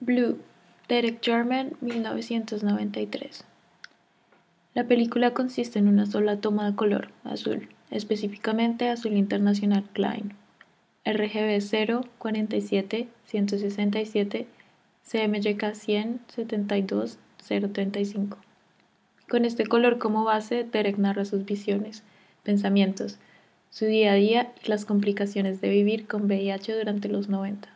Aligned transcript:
Blue, 0.00 0.38
Derek 0.88 1.20
Jarman, 1.22 1.72
1993. 1.80 3.44
La 4.74 4.84
película 4.84 5.34
consiste 5.34 5.80
en 5.80 5.88
una 5.88 6.06
sola 6.06 6.40
toma 6.40 6.70
de 6.70 6.76
color, 6.76 7.08
azul, 7.24 7.68
específicamente 7.90 8.88
azul 8.88 9.14
internacional 9.14 9.84
Klein. 9.92 10.34
RGB 11.04 11.60
0, 11.60 12.04
47, 12.18 13.08
167, 13.26 14.46
CMYK 15.10 15.74
100, 15.74 16.20
72, 16.28 17.18
035. 17.48 18.36
Con 19.26 19.46
este 19.46 19.64
color 19.64 19.96
como 19.96 20.24
base, 20.24 20.64
Derek 20.64 20.98
narra 20.98 21.24
sus 21.24 21.46
visiones, 21.46 22.02
pensamientos, 22.42 23.18
su 23.70 23.86
día 23.86 24.12
a 24.12 24.16
día 24.16 24.52
y 24.62 24.68
las 24.68 24.84
complicaciones 24.84 25.62
de 25.62 25.70
vivir 25.70 26.06
con 26.06 26.24
VIH 26.24 26.76
durante 26.76 27.08
los 27.08 27.30
90. 27.30 27.70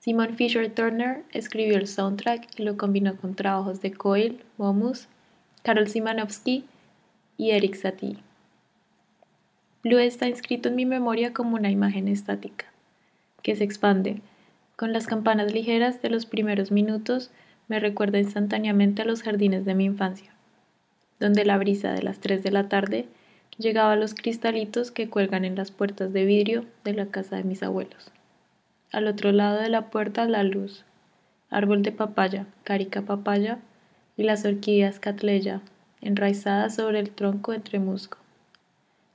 Simon 0.00 0.34
Fisher 0.34 0.70
Turner 0.70 1.22
escribió 1.32 1.78
el 1.78 1.86
soundtrack 1.86 2.60
y 2.60 2.62
lo 2.62 2.76
combinó 2.76 3.16
con 3.16 3.34
trabajos 3.34 3.80
de 3.80 3.92
Coyle, 3.92 4.40
Momus, 4.58 5.08
Karol 5.62 5.88
Simanowski 5.88 6.66
y 7.38 7.52
Eric 7.52 7.74
Satie. 7.74 8.18
Blue 9.82 9.98
está 9.98 10.28
inscrito 10.28 10.68
en 10.68 10.76
mi 10.76 10.84
memoria 10.84 11.32
como 11.32 11.56
una 11.56 11.70
imagen 11.70 12.06
estática, 12.06 12.66
que 13.40 13.56
se 13.56 13.64
expande. 13.64 14.20
Con 14.76 14.92
las 14.92 15.06
campanas 15.06 15.52
ligeras 15.52 16.02
de 16.02 16.10
los 16.10 16.26
primeros 16.26 16.72
minutos 16.72 17.30
me 17.68 17.78
recuerda 17.78 18.18
instantáneamente 18.18 19.02
a 19.02 19.04
los 19.04 19.22
jardines 19.22 19.64
de 19.64 19.74
mi 19.74 19.84
infancia, 19.84 20.34
donde 21.20 21.44
la 21.44 21.58
brisa 21.58 21.92
de 21.92 22.02
las 22.02 22.18
3 22.18 22.42
de 22.42 22.50
la 22.50 22.68
tarde 22.68 23.06
llegaba 23.56 23.92
a 23.92 23.96
los 23.96 24.14
cristalitos 24.14 24.90
que 24.90 25.08
cuelgan 25.08 25.44
en 25.44 25.54
las 25.54 25.70
puertas 25.70 26.12
de 26.12 26.24
vidrio 26.24 26.64
de 26.82 26.92
la 26.92 27.06
casa 27.06 27.36
de 27.36 27.44
mis 27.44 27.62
abuelos. 27.62 28.10
Al 28.90 29.06
otro 29.06 29.30
lado 29.30 29.60
de 29.60 29.68
la 29.68 29.90
puerta 29.90 30.26
la 30.26 30.42
luz, 30.42 30.84
árbol 31.50 31.82
de 31.82 31.92
papaya, 31.92 32.46
carica 32.64 33.02
papaya 33.02 33.60
y 34.16 34.24
las 34.24 34.44
orquídeas 34.44 34.98
catleya, 34.98 35.60
enraizadas 36.00 36.74
sobre 36.74 36.98
el 36.98 37.10
tronco 37.10 37.52
entre 37.52 37.78
musgo. 37.78 38.18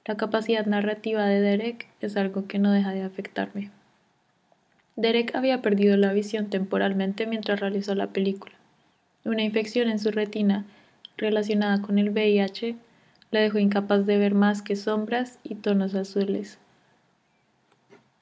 La 0.06 0.16
capacidad 0.16 0.66
narrativa 0.66 1.26
de 1.26 1.42
Derek 1.42 1.88
es 2.00 2.16
algo 2.16 2.48
que 2.48 2.60
no 2.60 2.72
deja 2.72 2.92
de 2.92 3.04
afectarme. 3.04 3.72
Derek 5.00 5.34
había 5.34 5.62
perdido 5.62 5.96
la 5.96 6.12
visión 6.12 6.50
temporalmente 6.50 7.26
mientras 7.26 7.62
realizó 7.62 7.96
la 7.96 8.08
película. 8.08 8.54
Una 9.24 9.44
infección 9.44 9.88
en 9.88 9.98
su 9.98 10.12
retina 10.12 10.66
relacionada 11.16 11.82
con 11.82 11.98
el 11.98 12.10
VIH 12.10 12.76
le 13.32 13.40
dejó 13.40 13.60
incapaz 13.60 14.06
de 14.06 14.18
ver 14.18 14.34
más 14.34 14.62
que 14.62 14.76
sombras 14.76 15.40
y 15.42 15.56
tonos 15.56 15.96
azules. 15.96 16.58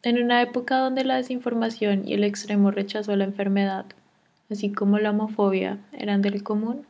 En 0.04 0.22
una 0.22 0.40
época 0.44 0.78
donde 0.78 1.04
la 1.04 1.16
desinformación 1.16 2.08
y 2.08 2.14
el 2.14 2.24
extremo 2.24 2.70
rechazo 2.70 3.12
a 3.12 3.16
la 3.16 3.24
enfermedad, 3.24 3.88
así 4.52 4.72
como 4.72 5.00
la 5.00 5.10
homofobia, 5.10 5.80
eran 5.94 6.22
del 6.22 6.44
común, 6.44 6.86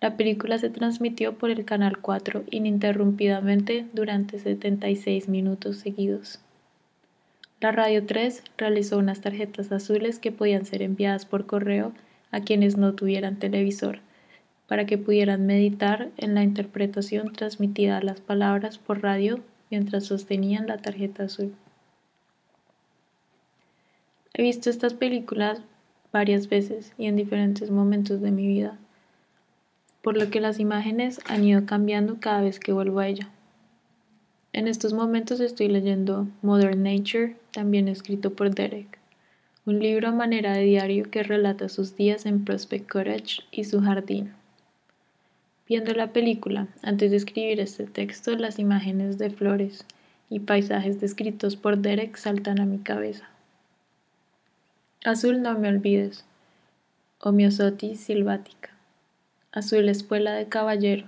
la 0.00 0.16
película 0.16 0.58
se 0.58 0.70
transmitió 0.70 1.38
por 1.38 1.50
el 1.50 1.64
Canal 1.64 1.98
4 1.98 2.42
ininterrumpidamente 2.50 3.86
durante 3.92 4.40
76 4.40 5.28
minutos 5.28 5.76
seguidos. 5.76 6.40
La 7.60 7.72
Radio 7.72 8.06
3 8.06 8.42
realizó 8.56 8.96
unas 8.96 9.20
tarjetas 9.20 9.70
azules 9.70 10.18
que 10.18 10.32
podían 10.32 10.64
ser 10.64 10.80
enviadas 10.80 11.26
por 11.26 11.44
correo 11.44 11.92
a 12.30 12.40
quienes 12.40 12.78
no 12.78 12.94
tuvieran 12.94 13.38
televisor, 13.38 13.98
para 14.66 14.86
que 14.86 14.96
pudieran 14.96 15.44
meditar 15.44 16.10
en 16.16 16.34
la 16.34 16.42
interpretación 16.42 17.34
transmitida 17.34 17.98
a 17.98 18.02
las 18.02 18.22
palabras 18.22 18.78
por 18.78 19.02
radio 19.02 19.40
mientras 19.70 20.06
sostenían 20.06 20.68
la 20.68 20.78
tarjeta 20.78 21.24
azul. 21.24 21.54
He 24.32 24.42
visto 24.42 24.70
estas 24.70 24.94
películas 24.94 25.60
varias 26.12 26.48
veces 26.48 26.94
y 26.96 27.06
en 27.06 27.16
diferentes 27.16 27.70
momentos 27.70 28.22
de 28.22 28.30
mi 28.30 28.46
vida, 28.46 28.78
por 30.00 30.16
lo 30.16 30.30
que 30.30 30.40
las 30.40 30.60
imágenes 30.60 31.20
han 31.26 31.44
ido 31.44 31.66
cambiando 31.66 32.20
cada 32.20 32.40
vez 32.40 32.58
que 32.58 32.72
vuelvo 32.72 33.00
a 33.00 33.08
ella. 33.08 33.28
En 34.52 34.66
estos 34.66 34.92
momentos 34.92 35.38
estoy 35.38 35.68
leyendo 35.68 36.26
Modern 36.42 36.82
Nature, 36.82 37.36
también 37.52 37.86
escrito 37.86 38.34
por 38.34 38.52
Derek, 38.52 38.98
un 39.64 39.78
libro 39.78 40.08
a 40.08 40.12
manera 40.12 40.54
de 40.54 40.64
diario 40.64 41.08
que 41.08 41.22
relata 41.22 41.68
sus 41.68 41.94
días 41.94 42.26
en 42.26 42.44
Prospect 42.44 42.90
Cottage 42.90 43.42
y 43.52 43.62
su 43.62 43.80
jardín. 43.80 44.32
Viendo 45.68 45.92
la 45.92 46.12
película, 46.12 46.66
antes 46.82 47.12
de 47.12 47.18
escribir 47.18 47.60
este 47.60 47.84
texto, 47.84 48.34
las 48.34 48.58
imágenes 48.58 49.18
de 49.18 49.30
flores 49.30 49.84
y 50.28 50.40
paisajes 50.40 51.00
descritos 51.00 51.54
por 51.54 51.78
Derek 51.78 52.16
saltan 52.16 52.58
a 52.58 52.66
mi 52.66 52.78
cabeza. 52.78 53.30
Azul 55.04 55.42
no 55.42 55.56
me 55.56 55.68
olvides, 55.68 56.24
Homiosotis 57.20 58.00
silvática. 58.00 58.70
Azul 59.52 59.88
espuela 59.88 60.32
de 60.32 60.48
caballero, 60.48 61.06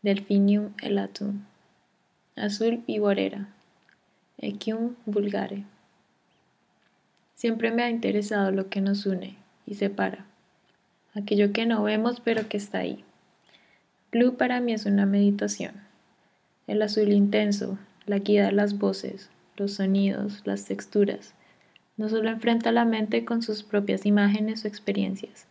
Delphinium 0.00 0.70
elatum. 0.80 1.42
Azul 2.38 2.82
viborera, 2.86 3.48
Equium 4.36 4.94
vulgare. 5.06 5.64
Siempre 7.34 7.70
me 7.70 7.82
ha 7.82 7.88
interesado 7.88 8.50
lo 8.50 8.68
que 8.68 8.82
nos 8.82 9.06
une 9.06 9.36
y 9.64 9.76
separa, 9.76 10.26
aquello 11.14 11.54
que 11.54 11.64
no 11.64 11.82
vemos 11.82 12.20
pero 12.20 12.46
que 12.46 12.58
está 12.58 12.80
ahí. 12.80 13.02
Blue 14.12 14.36
para 14.36 14.60
mí 14.60 14.74
es 14.74 14.84
una 14.84 15.06
meditación. 15.06 15.76
El 16.66 16.82
azul 16.82 17.10
intenso, 17.10 17.78
la 18.04 18.18
guía 18.18 18.44
de 18.44 18.52
las 18.52 18.76
voces, 18.76 19.30
los 19.56 19.72
sonidos, 19.72 20.42
las 20.44 20.66
texturas, 20.66 21.32
no 21.96 22.10
solo 22.10 22.28
enfrenta 22.28 22.70
la 22.70 22.84
mente 22.84 23.24
con 23.24 23.40
sus 23.40 23.62
propias 23.62 24.04
imágenes 24.04 24.66
o 24.66 24.68
experiencias, 24.68 25.46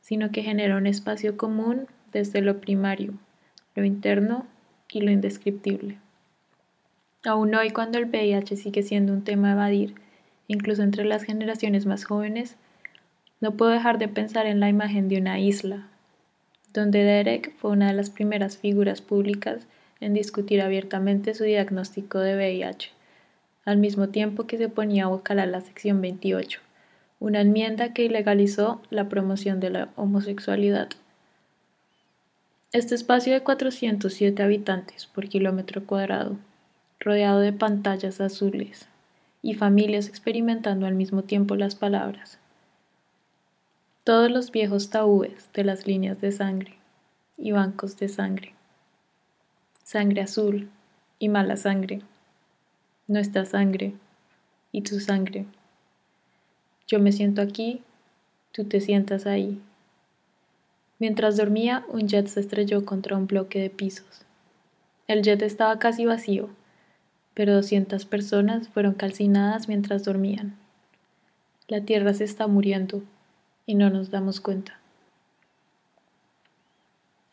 sino 0.00 0.30
que 0.30 0.42
genera 0.42 0.78
un 0.78 0.86
espacio 0.86 1.36
común 1.36 1.86
desde 2.14 2.40
lo 2.40 2.62
primario, 2.62 3.12
lo 3.74 3.84
interno 3.84 4.46
y 4.88 5.02
lo 5.02 5.10
indescriptible. 5.10 5.98
Aún 7.24 7.54
hoy, 7.54 7.70
cuando 7.70 7.98
el 7.98 8.04
VIH 8.04 8.56
sigue 8.56 8.82
siendo 8.82 9.12
un 9.12 9.24
tema 9.24 9.48
a 9.48 9.52
evadir, 9.52 9.94
incluso 10.46 10.82
entre 10.82 11.04
las 11.04 11.22
generaciones 11.22 11.86
más 11.86 12.04
jóvenes, 12.04 12.56
no 13.40 13.52
puedo 13.52 13.70
dejar 13.70 13.98
de 13.98 14.08
pensar 14.08 14.46
en 14.46 14.60
la 14.60 14.68
imagen 14.68 15.08
de 15.08 15.18
una 15.18 15.38
isla, 15.38 15.88
donde 16.72 17.02
Derek 17.02 17.54
fue 17.56 17.70
una 17.70 17.86
de 17.86 17.94
las 17.94 18.10
primeras 18.10 18.58
figuras 18.58 19.00
públicas 19.00 19.66
en 20.00 20.12
discutir 20.12 20.60
abiertamente 20.60 21.34
su 21.34 21.44
diagnóstico 21.44 22.18
de 22.18 22.36
VIH 22.36 22.90
al 23.64 23.78
mismo 23.78 24.08
tiempo 24.08 24.46
que 24.46 24.58
se 24.58 24.68
ponía 24.68 25.04
a 25.04 25.08
buscar 25.08 25.36
la 25.36 25.60
sección 25.60 26.00
28, 26.00 26.60
una 27.20 27.40
enmienda 27.40 27.94
que 27.94 28.04
ilegalizó 28.04 28.82
la 28.90 29.08
promoción 29.08 29.60
de 29.60 29.70
la 29.70 29.88
homosexualidad. 29.96 30.88
Este 32.72 32.94
espacio 32.94 33.32
de 33.32 33.40
407 33.40 34.42
habitantes 34.42 35.06
por 35.06 35.28
kilómetro 35.28 35.86
cuadrado, 35.86 36.36
rodeado 37.04 37.40
de 37.40 37.52
pantallas 37.52 38.20
azules 38.20 38.88
y 39.42 39.54
familias 39.54 40.08
experimentando 40.08 40.86
al 40.86 40.94
mismo 40.94 41.22
tiempo 41.22 41.54
las 41.54 41.76
palabras. 41.76 42.38
Todos 44.02 44.30
los 44.30 44.50
viejos 44.50 44.90
tabúes 44.90 45.50
de 45.52 45.64
las 45.64 45.86
líneas 45.86 46.20
de 46.20 46.32
sangre 46.32 46.74
y 47.36 47.52
bancos 47.52 47.96
de 47.98 48.08
sangre. 48.08 48.54
Sangre 49.82 50.22
azul 50.22 50.70
y 51.18 51.28
mala 51.28 51.56
sangre 51.56 52.00
nuestra 53.06 53.44
sangre 53.44 53.92
y 54.72 54.82
tu 54.82 54.98
sangre. 54.98 55.44
Yo 56.86 56.98
me 57.00 57.12
siento 57.12 57.42
aquí, 57.42 57.82
tú 58.52 58.64
te 58.64 58.80
sientas 58.80 59.26
ahí. 59.26 59.60
Mientras 60.98 61.36
dormía, 61.36 61.84
un 61.88 62.08
jet 62.08 62.28
se 62.28 62.40
estrelló 62.40 62.84
contra 62.84 63.16
un 63.16 63.26
bloque 63.26 63.60
de 63.60 63.70
pisos. 63.70 64.22
El 65.06 65.22
jet 65.22 65.42
estaba 65.42 65.78
casi 65.78 66.06
vacío, 66.06 66.48
pero 67.34 67.54
200 67.54 68.04
personas 68.06 68.68
fueron 68.68 68.94
calcinadas 68.94 69.68
mientras 69.68 70.04
dormían. 70.04 70.56
La 71.68 71.80
Tierra 71.80 72.14
se 72.14 72.24
está 72.24 72.46
muriendo 72.46 73.02
y 73.66 73.74
no 73.74 73.90
nos 73.90 74.10
damos 74.10 74.40
cuenta. 74.40 74.78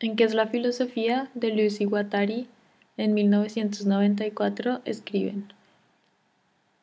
en 0.00 0.16
qué 0.16 0.24
es 0.24 0.34
la 0.34 0.48
filosofía 0.48 1.30
de 1.34 1.54
Lucy 1.54 1.84
Guattari 1.84 2.48
en 2.96 3.14
1994 3.14 4.80
escriben 4.84 5.52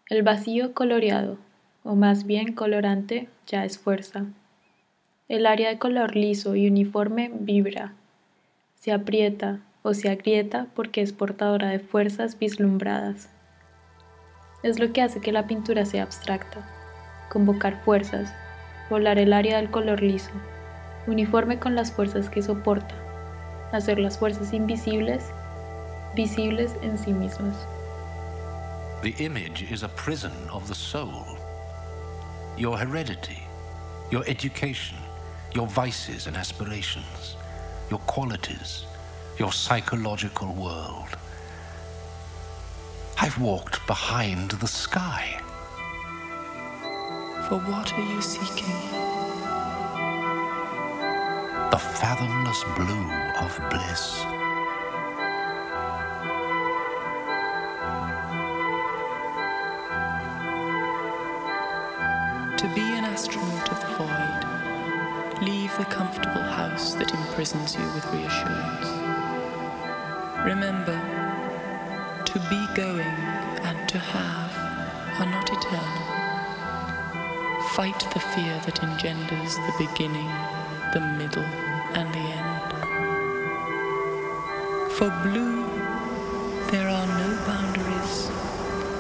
El 0.10 0.24
vacío 0.24 0.74
coloreado, 0.74 1.38
o 1.84 1.96
más 1.96 2.26
bien 2.26 2.54
colorante, 2.54 3.28
ya 3.46 3.66
es 3.66 3.78
fuerza. 3.78 4.26
El 5.28 5.46
área 5.46 5.70
de 5.70 5.78
color 5.78 6.16
liso 6.16 6.56
y 6.56 6.68
uniforme 6.68 7.30
vibra, 7.34 7.94
se 8.76 8.92
aprieta 8.92 9.60
o 9.90 9.94
se 9.96 10.10
agrieta 10.10 10.68
porque 10.76 11.02
es 11.02 11.14
portadora 11.14 11.70
de 11.70 11.80
fuerzas 11.80 12.38
vislumbradas. 12.38 13.28
Es 14.62 14.78
lo 14.78 14.94
que 14.94 15.02
hace 15.02 15.20
que 15.20 15.32
la 15.32 15.48
pintura 15.48 15.84
sea 15.84 16.04
abstracta, 16.04 16.60
convocar 17.30 17.82
fuerzas, 17.84 18.32
volar 18.92 19.18
el 19.18 19.34
área 19.34 19.58
del 19.58 19.72
color 19.72 20.04
liso, 20.04 20.30
uniforme 21.08 21.58
con 21.58 21.74
las 21.74 21.92
fuerzas 21.92 22.30
que 22.30 22.44
soporta, 22.44 22.94
hacer 23.72 23.98
las 23.98 24.20
fuerzas 24.20 24.54
invisibles 24.54 25.26
visibles 26.16 26.76
en 26.84 26.96
sí 26.98 27.12
mismas. 27.12 27.56
The 29.02 29.16
image 29.24 29.64
is 29.72 29.82
a 29.82 29.90
prison 29.90 30.34
of 30.52 30.68
the 30.68 30.76
soul. 30.76 31.26
Your 32.58 32.78
heredity, 32.78 33.42
your 34.12 34.24
education, 34.28 34.98
your 35.56 35.68
vices 35.68 36.28
and 36.28 36.38
aspirations, 36.38 37.38
your 37.90 38.02
qualities, 38.06 38.86
your 39.40 39.54
psychological 39.54 40.54
world. 40.54 41.08
I've 43.22 43.40
walked 43.40 43.88
behind 43.88 44.52
the 44.52 44.68
sky. 44.68 45.40
For 47.48 47.58
what 47.60 47.94
are 47.94 48.14
you 48.14 48.22
seeking? 48.22 48.76
The 51.72 51.78
fathomless 51.78 52.66
blue 52.76 53.10
of 53.40 53.58
bliss. 53.70 54.24
To 62.58 62.68
be 62.76 62.82
an 62.82 63.06
astronaut 63.06 63.72
of 63.72 63.80
the 63.80 63.88
void, 64.04 65.42
leave 65.42 65.78
the 65.78 65.86
comfortable 65.86 66.44
house 66.44 66.94
that 66.96 67.14
imprisons 67.14 67.76
you 67.76 67.86
with 67.94 68.06
reassurance. 68.12 69.29
Remember, 70.50 70.98
to 72.26 72.40
be 72.50 72.66
going 72.74 73.18
and 73.68 73.88
to 73.88 74.00
have 74.00 74.52
are 75.20 75.30
not 75.30 75.48
eternal. 75.48 76.04
Fight 77.76 78.00
the 78.16 78.20
fear 78.20 78.60
that 78.66 78.82
engenders 78.82 79.58
the 79.58 79.74
beginning, 79.78 80.32
the 80.92 81.02
middle, 81.20 81.46
and 81.94 82.12
the 82.12 82.26
end. 82.42 82.72
For 84.94 85.12
blue, 85.22 85.68
there 86.72 86.90
are 86.90 87.08
no 87.22 87.30
boundaries 87.46 88.32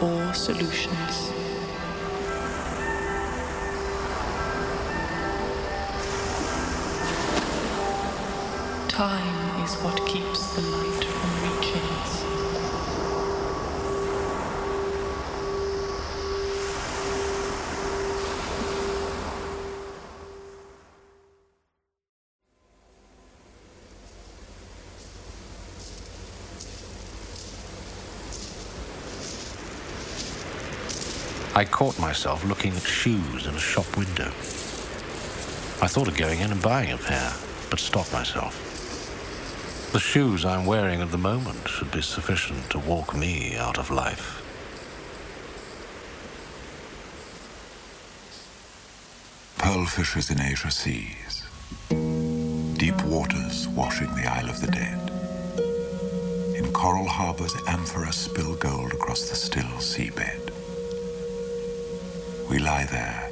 or 0.03 0.31
solutions. 0.35 1.31
Time 8.87 9.63
is 9.63 9.73
what 9.77 10.05
keeps 10.05 10.53
the 10.53 10.61
light 10.61 11.08
I 31.59 31.65
caught 31.65 31.99
myself 31.99 32.45
looking 32.45 32.73
at 32.73 32.83
shoes 32.83 33.45
in 33.45 33.53
a 33.53 33.59
shop 33.59 33.97
window. 33.97 34.27
I 35.83 35.89
thought 35.89 36.07
of 36.07 36.15
going 36.15 36.39
in 36.39 36.53
and 36.53 36.61
buying 36.61 36.93
a 36.93 36.97
pair, 36.97 37.33
but 37.69 37.81
stopped 37.81 38.13
myself. 38.13 38.55
The 39.91 39.99
shoes 39.99 40.45
I'm 40.45 40.65
wearing 40.65 41.01
at 41.01 41.11
the 41.11 41.17
moment 41.17 41.67
should 41.67 41.91
be 41.91 42.01
sufficient 42.01 42.69
to 42.69 42.79
walk 42.79 43.13
me 43.13 43.57
out 43.57 43.77
of 43.77 43.91
life. 43.91 44.41
Pearlfishers 49.57 50.31
in 50.31 50.39
Asia 50.39 50.71
seas. 50.71 51.43
Deep 52.77 53.03
waters 53.03 53.67
washing 53.67 54.15
the 54.15 54.31
Isle 54.31 54.49
of 54.49 54.61
the 54.61 54.71
Dead. 54.71 55.11
In 56.55 56.71
coral 56.71 57.09
harbors, 57.09 57.53
amphora 57.67 58.13
spill 58.13 58.55
gold 58.55 58.93
across 58.93 59.27
the 59.29 59.35
still 59.35 59.75
seabed. 59.81 60.48
We 62.49 62.57
lie 62.57 62.85
there, 62.85 63.29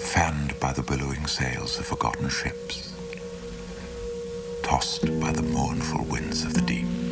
fanned 0.00 0.58
by 0.58 0.72
the 0.72 0.82
billowing 0.82 1.28
sails 1.28 1.78
of 1.78 1.86
forgotten 1.86 2.28
ships, 2.28 2.92
tossed 4.64 5.04
by 5.20 5.30
the 5.30 5.42
mournful 5.42 6.04
winds 6.06 6.42
of 6.42 6.52
the 6.52 6.60
deep. 6.62 7.05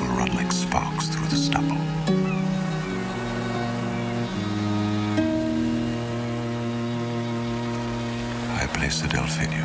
Will 0.00 0.08
run 0.08 0.34
like 0.34 0.50
sparks 0.50 1.08
through 1.08 1.26
the 1.26 1.36
stubble. 1.36 1.76
I 8.60 8.66
place 8.72 9.04
a 9.04 9.08
delphinium, 9.08 9.59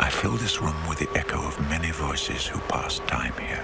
I 0.00 0.08
fill 0.08 0.32
this 0.38 0.62
room 0.62 0.88
with 0.88 0.98
the 0.98 1.10
echo 1.14 1.46
of 1.46 1.60
many 1.68 1.90
voices 1.90 2.46
who 2.46 2.58
passed 2.60 3.06
time 3.06 3.34
here. 3.34 3.62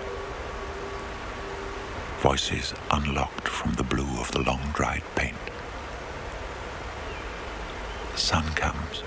Voices 2.21 2.75
unlocked 2.90 3.49
from 3.49 3.73
the 3.73 3.83
blue 3.83 4.21
of 4.21 4.31
the 4.33 4.43
long 4.43 4.61
dried 4.75 5.02
paint. 5.14 5.37
The 8.12 8.19
sun 8.19 8.45
comes 8.55 9.02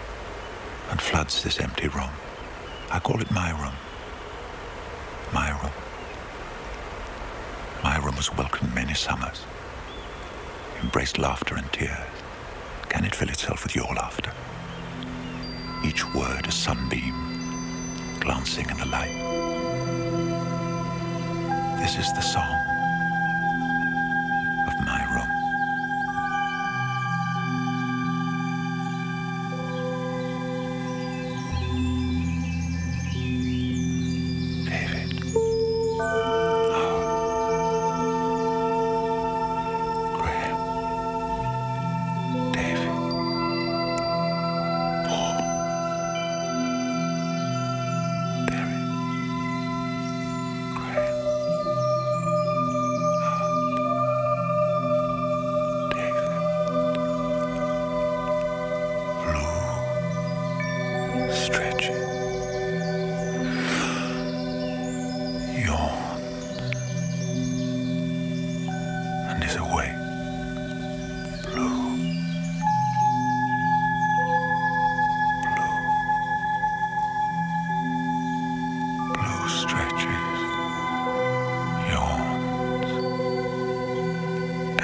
and 0.90 1.00
floods 1.00 1.44
this 1.44 1.60
empty 1.60 1.88
room. 1.88 2.10
I 2.90 3.00
call 3.00 3.22
it 3.22 3.30
my 3.30 3.52
room. 3.52 3.76
My 5.32 5.52
room. 5.62 5.74
My 7.84 7.98
room 7.98 8.16
has 8.16 8.36
welcomed 8.36 8.74
many 8.74 8.96
summers, 8.96 9.46
embraced 10.82 11.20
laughter 11.20 11.56
and 11.56 11.72
tears. 11.72 12.10
Can 12.90 13.06
it 13.06 13.14
fill 13.14 13.30
itself 13.30 13.64
with 13.64 13.76
your 13.76 13.94
laughter? 13.94 14.34
Each 15.84 16.06
word 16.14 16.46
a 16.46 16.52
sunbeam 16.52 17.16
glancing 18.20 18.70
in 18.70 18.78
the 18.78 18.86
light. 18.86 19.16
This 21.80 21.98
is 21.98 22.12
the 22.14 22.22
song 22.22 22.59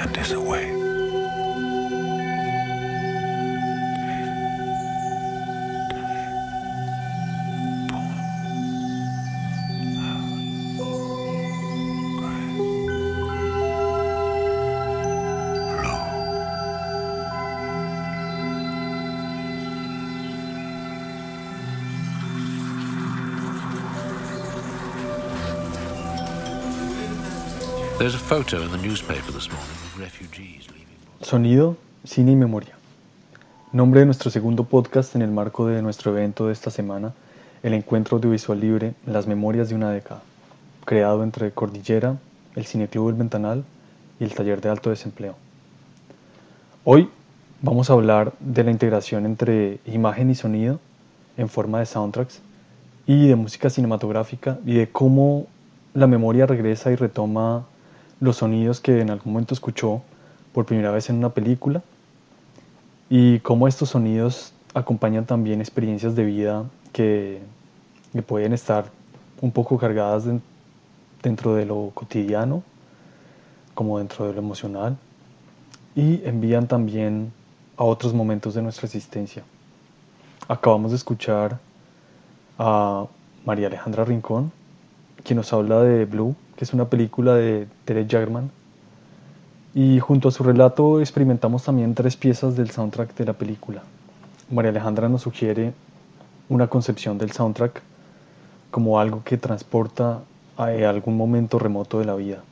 And 0.06 0.18
is 0.18 0.85
Sonido, 31.22 31.78
cine 32.04 32.32
y 32.32 32.36
memoria. 32.36 32.76
Nombre 33.72 34.00
de 34.00 34.06
nuestro 34.06 34.30
segundo 34.30 34.64
podcast 34.64 35.16
en 35.16 35.22
el 35.22 35.30
marco 35.30 35.66
de 35.66 35.80
nuestro 35.80 36.12
evento 36.12 36.46
de 36.46 36.52
esta 36.52 36.70
semana, 36.70 37.14
el 37.62 37.72
Encuentro 37.72 38.18
Audiovisual 38.18 38.60
Libre, 38.60 38.92
Las 39.06 39.26
Memorias 39.26 39.70
de 39.70 39.76
una 39.76 39.90
década, 39.90 40.20
creado 40.84 41.22
entre 41.24 41.52
Cordillera, 41.52 42.18
el 42.54 42.66
Cineclub 42.66 43.08
El 43.08 43.14
Ventanal 43.14 43.64
y 44.20 44.24
el 44.24 44.34
Taller 44.34 44.60
de 44.60 44.68
Alto 44.68 44.90
Desempleo. 44.90 45.34
Hoy 46.84 47.08
vamos 47.62 47.88
a 47.88 47.94
hablar 47.94 48.34
de 48.40 48.62
la 48.62 48.72
integración 48.72 49.24
entre 49.24 49.78
imagen 49.86 50.28
y 50.28 50.34
sonido 50.34 50.80
en 51.38 51.48
forma 51.48 51.78
de 51.78 51.86
soundtracks 51.86 52.42
y 53.06 53.26
de 53.26 53.36
música 53.36 53.70
cinematográfica 53.70 54.58
y 54.66 54.74
de 54.74 54.86
cómo 54.90 55.46
la 55.94 56.06
memoria 56.06 56.44
regresa 56.44 56.92
y 56.92 56.96
retoma 56.96 57.64
los 58.20 58.36
sonidos 58.36 58.80
que 58.80 59.00
en 59.00 59.10
algún 59.10 59.32
momento 59.32 59.54
escuchó 59.54 60.02
por 60.52 60.64
primera 60.64 60.90
vez 60.90 61.10
en 61.10 61.16
una 61.16 61.30
película 61.30 61.82
y 63.10 63.40
cómo 63.40 63.68
estos 63.68 63.90
sonidos 63.90 64.52
acompañan 64.74 65.26
también 65.26 65.60
experiencias 65.60 66.14
de 66.16 66.24
vida 66.24 66.64
que, 66.92 67.40
que 68.12 68.22
pueden 68.22 68.52
estar 68.52 68.90
un 69.40 69.50
poco 69.52 69.78
cargadas 69.78 70.24
de- 70.24 70.40
dentro 71.22 71.54
de 71.54 71.66
lo 71.66 71.90
cotidiano 71.94 72.62
como 73.74 73.98
dentro 73.98 74.26
de 74.26 74.32
lo 74.32 74.38
emocional 74.38 74.96
y 75.94 76.22
envían 76.24 76.66
también 76.66 77.32
a 77.76 77.84
otros 77.84 78.14
momentos 78.14 78.54
de 78.54 78.62
nuestra 78.62 78.86
existencia. 78.86 79.42
Acabamos 80.48 80.92
de 80.92 80.96
escuchar 80.96 81.58
a 82.58 83.06
María 83.44 83.66
Alejandra 83.66 84.04
Rincón, 84.04 84.52
quien 85.24 85.36
nos 85.36 85.52
habla 85.52 85.82
de 85.82 86.04
Blue, 86.06 86.34
que 86.56 86.64
es 86.64 86.72
una 86.72 86.86
película 86.86 87.34
de 87.34 87.68
Derek 87.86 88.10
Jagerman. 88.10 88.50
Y 89.74 90.00
junto 90.00 90.28
a 90.28 90.32
su 90.32 90.42
relato 90.42 91.00
experimentamos 91.00 91.64
también 91.64 91.94
tres 91.94 92.16
piezas 92.16 92.56
del 92.56 92.70
soundtrack 92.70 93.14
de 93.14 93.24
la 93.26 93.34
película. 93.34 93.82
María 94.50 94.70
Alejandra 94.70 95.08
nos 95.08 95.22
sugiere 95.22 95.74
una 96.48 96.68
concepción 96.68 97.18
del 97.18 97.32
soundtrack 97.32 97.82
como 98.70 98.98
algo 98.98 99.22
que 99.24 99.36
transporta 99.36 100.22
a 100.56 100.64
algún 100.64 101.16
momento 101.16 101.58
remoto 101.58 101.98
de 101.98 102.04
la 102.06 102.14
vida. 102.14 102.42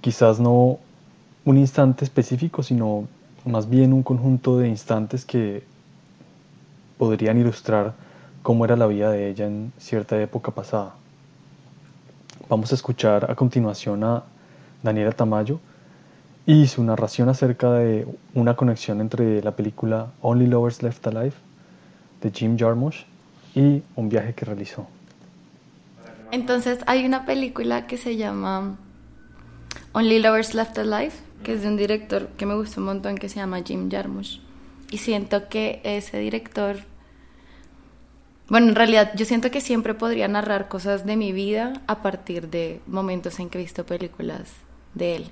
Quizás 0.00 0.40
no 0.40 0.78
un 1.44 1.58
instante 1.58 2.04
específico, 2.04 2.62
sino 2.62 3.06
más 3.44 3.68
bien 3.68 3.92
un 3.92 4.02
conjunto 4.02 4.58
de 4.58 4.68
instantes 4.68 5.24
que 5.24 5.62
podrían 6.98 7.38
ilustrar 7.38 7.94
cómo 8.42 8.64
era 8.64 8.76
la 8.76 8.86
vida 8.86 9.10
de 9.10 9.28
ella 9.28 9.46
en 9.46 9.72
cierta 9.78 10.20
época 10.20 10.52
pasada. 10.52 10.94
Vamos 12.48 12.70
a 12.70 12.76
escuchar 12.76 13.28
a 13.28 13.34
continuación 13.34 14.04
a 14.04 14.22
Daniela 14.80 15.10
Tamayo 15.10 15.58
y 16.46 16.68
su 16.68 16.84
narración 16.84 17.28
acerca 17.28 17.72
de 17.72 18.06
una 18.34 18.54
conexión 18.54 19.00
entre 19.00 19.42
la 19.42 19.56
película 19.56 20.12
Only 20.22 20.46
Lovers 20.46 20.80
Left 20.80 21.04
Alive 21.08 21.32
de 22.22 22.30
Jim 22.30 22.56
Jarmusch 22.56 23.04
y 23.56 23.82
un 23.96 24.08
viaje 24.08 24.32
que 24.34 24.44
realizó. 24.44 24.86
Entonces 26.30 26.78
hay 26.86 27.04
una 27.04 27.26
película 27.26 27.88
que 27.88 27.96
se 27.96 28.16
llama 28.16 28.76
Only 29.92 30.20
Lovers 30.20 30.54
Left 30.54 30.78
Alive, 30.78 31.14
que 31.42 31.54
es 31.54 31.62
de 31.62 31.68
un 31.68 31.76
director 31.76 32.28
que 32.36 32.46
me 32.46 32.54
gusta 32.54 32.78
un 32.78 32.86
montón 32.86 33.18
que 33.18 33.28
se 33.28 33.40
llama 33.40 33.62
Jim 33.64 33.90
Jarmusch. 33.90 34.38
Y 34.92 34.98
siento 34.98 35.48
que 35.48 35.80
ese 35.82 36.20
director, 36.20 36.76
bueno, 38.48 38.68
en 38.68 38.74
realidad 38.74 39.12
yo 39.16 39.24
siento 39.24 39.50
que 39.50 39.60
siempre 39.60 39.94
podría 39.94 40.28
narrar 40.28 40.68
cosas 40.68 41.04
de 41.04 41.16
mi 41.16 41.32
vida 41.32 41.82
a 41.86 42.02
partir 42.02 42.48
de 42.48 42.80
momentos 42.86 43.40
en 43.40 43.50
que 43.50 43.58
he 43.58 43.62
visto 43.62 43.84
películas 43.84 44.52
de 44.94 45.16
él. 45.16 45.30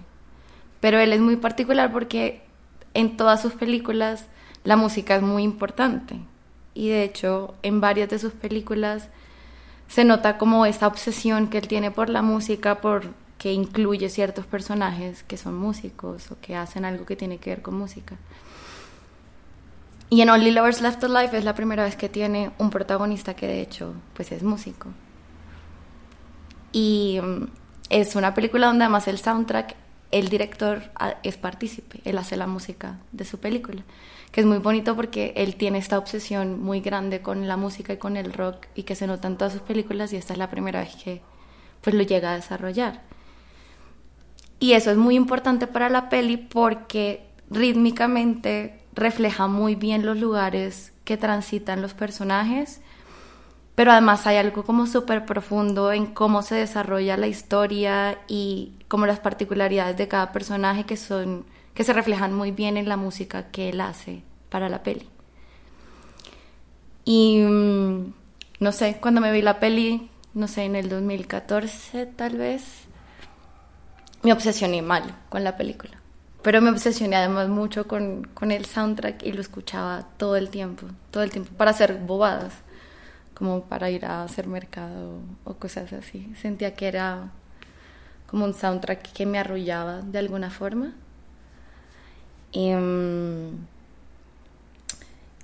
Pero 0.81 0.99
él 0.99 1.13
es 1.13 1.21
muy 1.21 1.37
particular 1.37 1.93
porque 1.93 2.43
en 2.93 3.17
todas 3.17 3.41
sus 3.41 3.53
películas 3.53 4.27
la 4.65 4.77
música 4.77 5.17
es 5.17 5.23
muy 5.23 5.45
importante. 5.45 6.19
Y 6.75 6.89
de 6.89 7.05
hecho, 7.05 7.55
en 7.63 7.81
varias 7.81 8.09
de 8.09 8.19
sus 8.19 8.33
películas 8.33 9.09
se 9.89 10.05
nota 10.05 10.39
como 10.39 10.67
esta 10.67 10.87
obsesión 10.87 11.49
que 11.49 11.59
él 11.59 11.69
tiene 11.69 11.91
por 11.91 12.11
la 12.11 12.23
música, 12.23 12.81
por 12.81 13.05
que 13.39 13.53
incluye 13.53 14.09
ciertos 14.09 14.47
personajes 14.47 15.23
que 15.23 15.37
son 15.37 15.55
músicos 15.55 16.31
o 16.31 16.41
que 16.41 16.57
hacen 16.57 16.85
algo 16.85 17.05
que 17.05 17.15
tiene 17.15 17.39
que 17.39 17.51
ver 17.51 17.63
con 17.63 17.75
música. 17.75 18.17
Y 20.11 20.21
en 20.21 20.31
Only 20.31 20.51
Lovers 20.51 20.81
Left 20.81 21.03
Alive 21.03 21.39
es 21.39 21.45
la 21.45 21.55
primera 21.55 21.85
vez 21.85 21.97
que 21.97 22.09
tiene 22.09 22.51
un 22.59 22.71
protagonista 22.71 23.35
que 23.35 23.47
de 23.47 23.61
hecho 23.61 23.95
pues 24.15 24.33
es 24.33 24.43
músico. 24.43 24.91
Y 26.73 27.21
mm, 27.23 27.47
es 27.91 28.17
una 28.17 28.35
película 28.35 28.67
donde 28.67 28.85
además 28.85 29.09
el 29.09 29.19
soundtrack, 29.19 29.77
el 30.11 30.29
director 30.29 30.91
ah, 30.97 31.15
es 31.23 31.37
partícipe, 31.37 32.01
él 32.05 32.19
hace 32.19 32.37
la 32.37 32.47
música 32.47 32.99
de 33.13 33.25
su 33.25 33.39
película, 33.39 33.83
que 34.31 34.41
es 34.41 34.47
muy 34.47 34.59
bonito 34.59 34.95
porque 34.95 35.33
él 35.37 35.57
tiene 35.57 35.79
esta 35.79 35.99
obsesión 35.99 36.61
muy 36.61 36.81
grande 36.81 37.21
con 37.21 37.49
la 37.49 37.57
música 37.57 37.93
y 37.93 37.97
con 37.97 38.17
el 38.17 38.33
rock 38.33 38.67
y 38.75 38.85
que 38.85 38.95
se 38.95 39.07
nota 39.07 39.29
en 39.29 39.37
todas 39.37 39.53
sus 39.53 39.63
películas 39.63 40.13
y 40.13 40.17
esta 40.17 40.33
es 40.33 40.39
la 40.39 40.51
primera 40.51 40.81
vez 40.81 40.95
que 40.97 41.23
pues 41.81 41.95
lo 41.95 42.03
llega 42.03 42.33
a 42.33 42.37
desarrollar. 42.37 43.03
Y 44.61 44.73
eso 44.73 44.91
es 44.91 44.97
muy 44.97 45.17
importante 45.17 45.67
para 45.67 45.89
la 45.91 46.09
peli 46.09 46.37
porque 46.37 47.27
rítmicamente 47.51 48.84
refleja 48.95 49.47
muy 49.47 49.75
bien 49.75 50.07
los 50.07 50.19
lugares 50.19 50.93
que 51.05 51.17
transitan 51.17 51.83
los 51.83 51.95
personajes 51.95 52.81
pero 53.75 53.91
además 53.91 54.27
hay 54.27 54.37
algo 54.37 54.65
como 54.65 54.87
súper 54.87 55.27
profundo 55.27 55.93
en 55.93 56.07
cómo 56.07 56.43
se 56.43 56.55
desarrolla 56.55 57.17
la 57.17 57.27
historia 57.27 58.19
y 58.29 58.73
como 58.89 59.07
las 59.07 59.19
particularidades 59.19 59.97
de 59.97 60.07
cada 60.07 60.33
personaje 60.33 60.85
que 60.85 60.97
son 60.97 61.45
que 61.75 61.83
se 61.83 61.93
reflejan 61.93 62.33
muy 62.33 62.53
bien 62.53 62.77
en 62.77 62.89
la 62.89 62.97
música 62.97 63.51
que 63.51 63.71
él 63.71 63.81
hace 63.81 64.23
para 64.49 64.69
la 64.69 64.85
peli. 64.85 65.09
Y 67.05 67.41
mm, 67.41 68.13
no 68.61 68.71
sé, 68.71 68.99
cuando 69.01 69.21
me 69.21 69.33
vi 69.33 69.43
la 69.43 69.59
peli, 69.59 70.09
no 70.35 70.47
sé, 70.47 70.63
en 70.63 70.77
el 70.77 70.89
2014 70.89 72.07
tal 72.07 72.37
vez, 72.37 72.63
me 74.23 74.33
obsesioné 74.33 74.83
mal 74.83 75.17
con 75.29 75.43
la 75.43 75.57
película. 75.57 76.01
Pero 76.45 76.61
me 76.61 76.71
obsesioné 76.71 77.17
además 77.17 77.49
mucho 77.49 77.89
con, 77.89 78.29
con 78.35 78.53
el 78.53 78.67
soundtrack 78.67 79.23
y 79.23 79.33
lo 79.33 79.41
escuchaba 79.41 80.07
todo 80.19 80.37
el 80.37 80.51
tiempo, 80.51 80.87
todo 81.11 81.23
el 81.23 81.31
tiempo, 81.31 81.51
para 81.57 81.71
hacer 81.71 81.95
bobadas 81.95 82.53
como 83.33 83.63
para 83.63 83.89
ir 83.91 84.05
a 84.05 84.25
hacer 84.25 84.47
mercado 84.47 85.21
o 85.45 85.55
cosas 85.55 85.95
así. 85.95 86.31
Sentía 86.41 86.75
que 86.75 86.87
era 86.87 87.31
como 88.27 88.45
un 88.45 88.53
soundtrack 88.53 89.11
que 89.13 89.25
me 89.25 89.39
arrullaba 89.39 90.03
de 90.03 90.19
alguna 90.19 90.51
forma. 90.51 90.93
Y, 92.53 92.73
mm, 92.73 93.67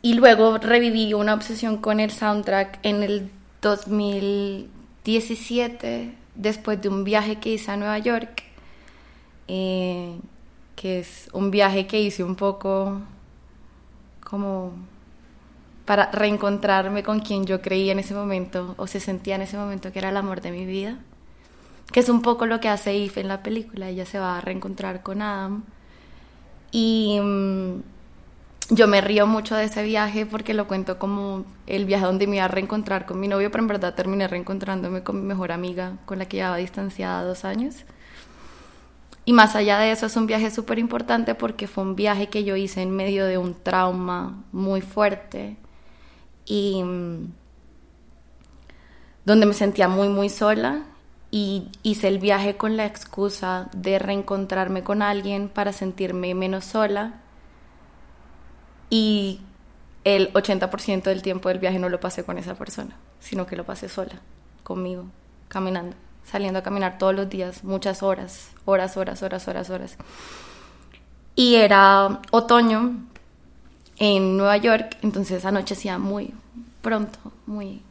y 0.02 0.14
luego 0.14 0.58
reviví 0.58 1.14
una 1.14 1.32
obsesión 1.32 1.78
con 1.78 1.98
el 1.98 2.10
soundtrack 2.10 2.78
en 2.82 3.02
el 3.02 3.30
2017, 3.62 6.14
después 6.34 6.82
de 6.82 6.90
un 6.90 7.04
viaje 7.04 7.36
que 7.36 7.54
hice 7.54 7.70
a 7.70 7.78
Nueva 7.78 7.98
York, 7.98 8.42
eh, 9.48 10.18
que 10.80 11.00
es 11.00 11.28
un 11.34 11.50
viaje 11.50 11.86
que 11.86 12.00
hice 12.00 12.24
un 12.24 12.36
poco 12.36 13.02
como 14.24 14.72
para 15.84 16.10
reencontrarme 16.10 17.02
con 17.02 17.20
quien 17.20 17.44
yo 17.44 17.60
creía 17.60 17.92
en 17.92 17.98
ese 17.98 18.14
momento 18.14 18.74
o 18.78 18.86
se 18.86 18.98
sentía 18.98 19.34
en 19.34 19.42
ese 19.42 19.58
momento 19.58 19.92
que 19.92 19.98
era 19.98 20.08
el 20.08 20.16
amor 20.16 20.40
de 20.40 20.50
mi 20.50 20.64
vida. 20.64 20.96
Que 21.92 22.00
es 22.00 22.08
un 22.08 22.22
poco 22.22 22.46
lo 22.46 22.60
que 22.60 22.70
hace 22.70 22.92
Eve 22.92 23.20
en 23.20 23.28
la 23.28 23.42
película. 23.42 23.90
Ella 23.90 24.06
se 24.06 24.18
va 24.18 24.38
a 24.38 24.40
reencontrar 24.40 25.02
con 25.02 25.20
Adam. 25.20 25.64
Y 26.72 27.20
mm, 27.20 27.82
yo 28.70 28.88
me 28.88 29.02
río 29.02 29.26
mucho 29.26 29.56
de 29.56 29.64
ese 29.64 29.82
viaje 29.82 30.24
porque 30.24 30.54
lo 30.54 30.66
cuento 30.66 30.98
como 30.98 31.44
el 31.66 31.84
viaje 31.84 32.06
donde 32.06 32.26
me 32.26 32.36
iba 32.36 32.46
a 32.46 32.48
reencontrar 32.48 33.04
con 33.04 33.20
mi 33.20 33.28
novio, 33.28 33.50
pero 33.50 33.64
en 33.64 33.68
verdad 33.68 33.94
terminé 33.94 34.28
reencontrándome 34.28 35.02
con 35.02 35.20
mi 35.20 35.26
mejor 35.26 35.52
amiga 35.52 35.98
con 36.06 36.18
la 36.18 36.24
que 36.24 36.38
llevaba 36.38 36.56
distanciada 36.56 37.22
dos 37.22 37.44
años. 37.44 37.84
Y 39.30 39.32
más 39.32 39.54
allá 39.54 39.78
de 39.78 39.92
eso 39.92 40.06
es 40.06 40.16
un 40.16 40.26
viaje 40.26 40.50
súper 40.50 40.80
importante 40.80 41.36
porque 41.36 41.68
fue 41.68 41.84
un 41.84 41.94
viaje 41.94 42.28
que 42.28 42.42
yo 42.42 42.56
hice 42.56 42.82
en 42.82 42.90
medio 42.90 43.26
de 43.26 43.38
un 43.38 43.54
trauma 43.54 44.42
muy 44.50 44.80
fuerte 44.80 45.56
y 46.44 46.82
mm, 46.82 47.32
donde 49.24 49.46
me 49.46 49.54
sentía 49.54 49.86
muy, 49.86 50.08
muy 50.08 50.30
sola 50.30 50.82
y 51.30 51.68
hice 51.84 52.08
el 52.08 52.18
viaje 52.18 52.56
con 52.56 52.76
la 52.76 52.86
excusa 52.86 53.70
de 53.72 54.00
reencontrarme 54.00 54.82
con 54.82 55.00
alguien 55.00 55.48
para 55.48 55.72
sentirme 55.72 56.34
menos 56.34 56.64
sola 56.64 57.20
y 58.88 59.42
el 60.02 60.32
80% 60.32 61.04
del 61.04 61.22
tiempo 61.22 61.50
del 61.50 61.60
viaje 61.60 61.78
no 61.78 61.88
lo 61.88 62.00
pasé 62.00 62.24
con 62.24 62.36
esa 62.36 62.56
persona, 62.56 62.96
sino 63.20 63.46
que 63.46 63.54
lo 63.54 63.64
pasé 63.64 63.88
sola, 63.88 64.22
conmigo, 64.64 65.04
caminando, 65.46 65.94
saliendo 66.24 66.58
a 66.60 66.62
caminar 66.62 66.98
todos 66.98 67.14
los 67.14 67.28
días, 67.28 67.64
muchas 67.64 68.02
horas, 68.02 68.50
horas, 68.64 68.96
horas, 68.96 69.22
horas, 69.22 69.48
horas, 69.48 69.70
horas. 69.70 69.96
Y 71.34 71.56
era 71.56 72.20
otoño 72.30 72.96
en 73.98 74.36
Nueva 74.36 74.56
York, 74.56 74.96
entonces 75.02 75.44
anochecía 75.44 75.98
muy 75.98 76.34
pronto, 76.82 77.18
muy, 77.46 77.82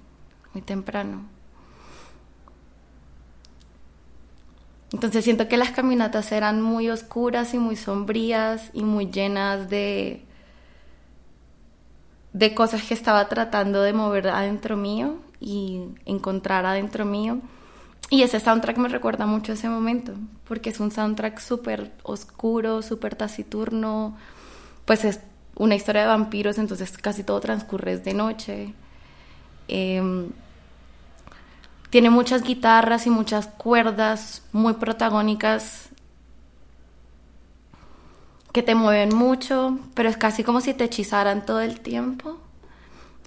muy 0.53 0.61
temprano. 0.61 1.25
Entonces 4.91 5.23
siento 5.23 5.47
que 5.47 5.57
las 5.57 5.71
caminatas 5.71 6.31
eran 6.31 6.61
muy 6.61 6.89
oscuras 6.89 7.53
y 7.53 7.59
muy 7.59 7.75
sombrías 7.75 8.71
y 8.73 8.83
muy 8.83 9.11
llenas 9.11 9.69
de, 9.69 10.25
de 12.33 12.55
cosas 12.55 12.81
que 12.83 12.95
estaba 12.95 13.27
tratando 13.27 13.83
de 13.83 13.93
mover 13.93 14.29
adentro 14.29 14.77
mío 14.77 15.17
y 15.39 15.83
encontrar 16.05 16.65
adentro 16.65 17.05
mío. 17.05 17.39
Y 18.09 18.23
ese 18.23 18.39
soundtrack 18.39 18.77
me 18.77 18.89
recuerda 18.89 19.25
mucho 19.27 19.53
ese 19.53 19.69
momento, 19.69 20.13
porque 20.47 20.71
es 20.71 20.79
un 20.79 20.91
soundtrack 20.91 21.39
súper 21.39 21.91
oscuro, 22.01 22.81
súper 22.81 23.15
taciturno, 23.15 24.17
pues 24.85 25.05
es 25.05 25.19
una 25.55 25.75
historia 25.75 26.01
de 26.01 26.07
vampiros, 26.07 26.57
entonces 26.57 26.97
casi 26.97 27.23
todo 27.23 27.39
transcurre 27.39 27.97
de 27.97 28.13
noche. 28.15 28.73
Em, 29.67 30.31
tiene 31.91 32.09
muchas 32.09 32.41
guitarras 32.41 33.05
y 33.05 33.11
muchas 33.11 33.47
cuerdas 33.47 34.41
muy 34.51 34.73
protagónicas 34.73 35.89
que 38.51 38.63
te 38.63 38.73
mueven 38.73 39.15
mucho, 39.15 39.77
pero 39.93 40.09
es 40.09 40.17
casi 40.17 40.43
como 40.43 40.61
si 40.61 40.73
te 40.73 40.85
hechizaran 40.85 41.45
todo 41.45 41.61
el 41.61 41.79
tiempo. 41.81 42.39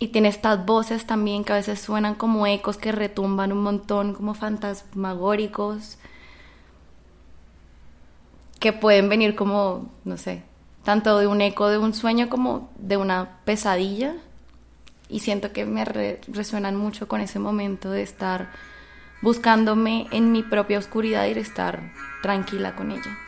Y 0.02 0.08
tiene 0.08 0.30
estas 0.30 0.66
voces 0.66 1.06
también 1.06 1.44
que 1.44 1.52
a 1.52 1.56
veces 1.56 1.80
suenan 1.80 2.16
como 2.16 2.44
ecos 2.44 2.76
que 2.76 2.90
retumban 2.90 3.52
un 3.52 3.62
montón, 3.62 4.14
como 4.14 4.34
fantasmagóricos, 4.34 5.96
que 8.58 8.72
pueden 8.72 9.08
venir 9.08 9.36
como, 9.36 9.92
no 10.04 10.16
sé, 10.16 10.42
tanto 10.82 11.20
de 11.20 11.28
un 11.28 11.40
eco 11.40 11.68
de 11.68 11.78
un 11.78 11.94
sueño 11.94 12.28
como 12.28 12.68
de 12.80 12.96
una 12.96 13.38
pesadilla. 13.44 14.16
Y 15.08 15.20
siento 15.20 15.52
que 15.52 15.66
me 15.66 15.84
resuenan 15.84 16.74
mucho 16.74 17.06
con 17.06 17.20
ese 17.20 17.38
momento 17.38 17.88
de 17.92 18.02
estar 18.02 18.50
buscándome 19.22 20.08
en 20.10 20.32
mi 20.32 20.42
propia 20.42 20.80
oscuridad 20.80 21.26
y 21.26 21.34
de 21.34 21.42
estar 21.42 21.92
tranquila 22.22 22.74
con 22.74 22.90
ella. 22.90 23.21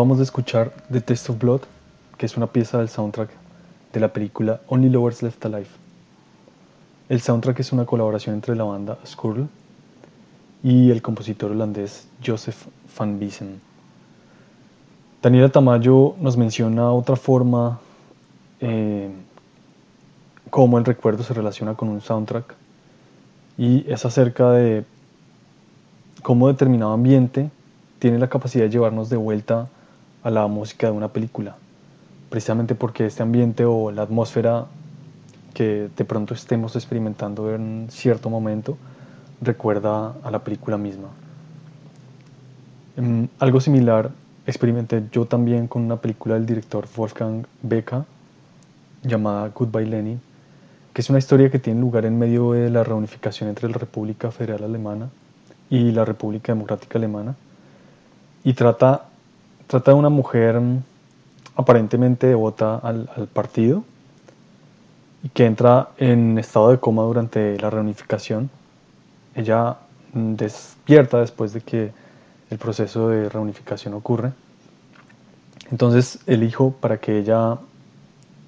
Acabamos 0.00 0.16
de 0.16 0.24
escuchar 0.24 0.72
The 0.90 1.02
Taste 1.02 1.30
of 1.30 1.38
Blood, 1.38 1.60
que 2.16 2.24
es 2.24 2.34
una 2.38 2.46
pieza 2.46 2.78
del 2.78 2.88
soundtrack 2.88 3.28
de 3.92 4.00
la 4.00 4.10
película 4.10 4.62
Only 4.68 4.88
Lovers 4.88 5.22
Left 5.22 5.44
Alive. 5.44 5.68
El 7.10 7.20
soundtrack 7.20 7.60
es 7.60 7.70
una 7.70 7.84
colaboración 7.84 8.34
entre 8.34 8.56
la 8.56 8.64
banda 8.64 8.96
Skurl 9.04 9.46
y 10.62 10.90
el 10.90 11.02
compositor 11.02 11.50
holandés 11.50 12.08
Joseph 12.24 12.56
van 12.98 13.18
Biesen. 13.18 13.60
Daniela 15.20 15.50
Tamayo 15.50 16.14
nos 16.18 16.34
menciona 16.38 16.90
otra 16.92 17.16
forma 17.16 17.78
eh, 18.60 19.10
cómo 20.48 20.78
el 20.78 20.86
recuerdo 20.86 21.24
se 21.24 21.34
relaciona 21.34 21.74
con 21.74 21.90
un 21.90 22.00
soundtrack 22.00 22.54
y 23.58 23.84
es 23.86 24.02
acerca 24.06 24.52
de 24.52 24.82
cómo 26.22 26.48
determinado 26.48 26.92
ambiente 26.92 27.50
tiene 27.98 28.18
la 28.18 28.30
capacidad 28.30 28.64
de 28.64 28.70
llevarnos 28.70 29.10
de 29.10 29.18
vuelta 29.18 29.68
a 30.22 30.30
la 30.30 30.46
música 30.46 30.86
de 30.88 30.92
una 30.92 31.08
película, 31.08 31.56
precisamente 32.28 32.74
porque 32.74 33.06
este 33.06 33.22
ambiente 33.22 33.64
o 33.64 33.90
la 33.90 34.02
atmósfera 34.02 34.66
que 35.54 35.88
de 35.96 36.04
pronto 36.04 36.34
estemos 36.34 36.76
experimentando 36.76 37.54
en 37.54 37.88
cierto 37.90 38.30
momento 38.30 38.76
recuerda 39.40 40.14
a 40.22 40.30
la 40.30 40.40
película 40.40 40.76
misma. 40.78 41.08
Mm, 42.96 43.24
algo 43.38 43.60
similar 43.60 44.10
experimenté 44.46 45.02
yo 45.12 45.26
también 45.26 45.66
con 45.66 45.82
una 45.82 45.96
película 45.96 46.34
del 46.34 46.46
director 46.46 46.86
Wolfgang 46.96 47.46
Becker 47.62 48.02
llamada 49.02 49.48
Goodbye 49.48 49.86
Lenin, 49.86 50.20
que 50.92 51.00
es 51.00 51.10
una 51.10 51.18
historia 51.18 51.50
que 51.50 51.58
tiene 51.58 51.80
lugar 51.80 52.04
en 52.04 52.18
medio 52.18 52.52
de 52.52 52.68
la 52.70 52.84
reunificación 52.84 53.48
entre 53.48 53.68
la 53.68 53.78
República 53.78 54.30
Federal 54.30 54.64
Alemana 54.64 55.08
y 55.70 55.92
la 55.92 56.04
República 56.04 56.52
Democrática 56.52 56.98
Alemana, 56.98 57.36
y 58.42 58.54
trata, 58.54 59.04
trata 59.70 59.92
de 59.92 59.96
una 59.98 60.08
mujer 60.08 60.60
mm, 60.60 60.82
aparentemente 61.54 62.26
devota 62.26 62.74
al, 62.78 63.06
partido 63.32 63.84
y 65.22 65.28
que 65.28 65.46
entra 65.46 65.90
en 65.96 66.38
estado 66.38 66.70
de 66.70 66.80
coma 66.80 67.02
durante 67.04 67.56
la 67.60 67.70
reunificación. 67.70 68.50
Ella 69.36 69.76
mm, 70.12 70.34
despierta 70.34 71.20
después 71.20 71.52
de 71.52 71.60
que 71.60 71.92
el 72.50 72.58
proceso 72.58 73.10
de 73.10 73.28
reunificación 73.28 73.94
ocurre. 73.94 74.32
Entonces 75.70 76.18
el 76.26 76.42
hijo, 76.42 76.72
para 76.72 76.98
que 76.98 77.18
ella 77.18 77.58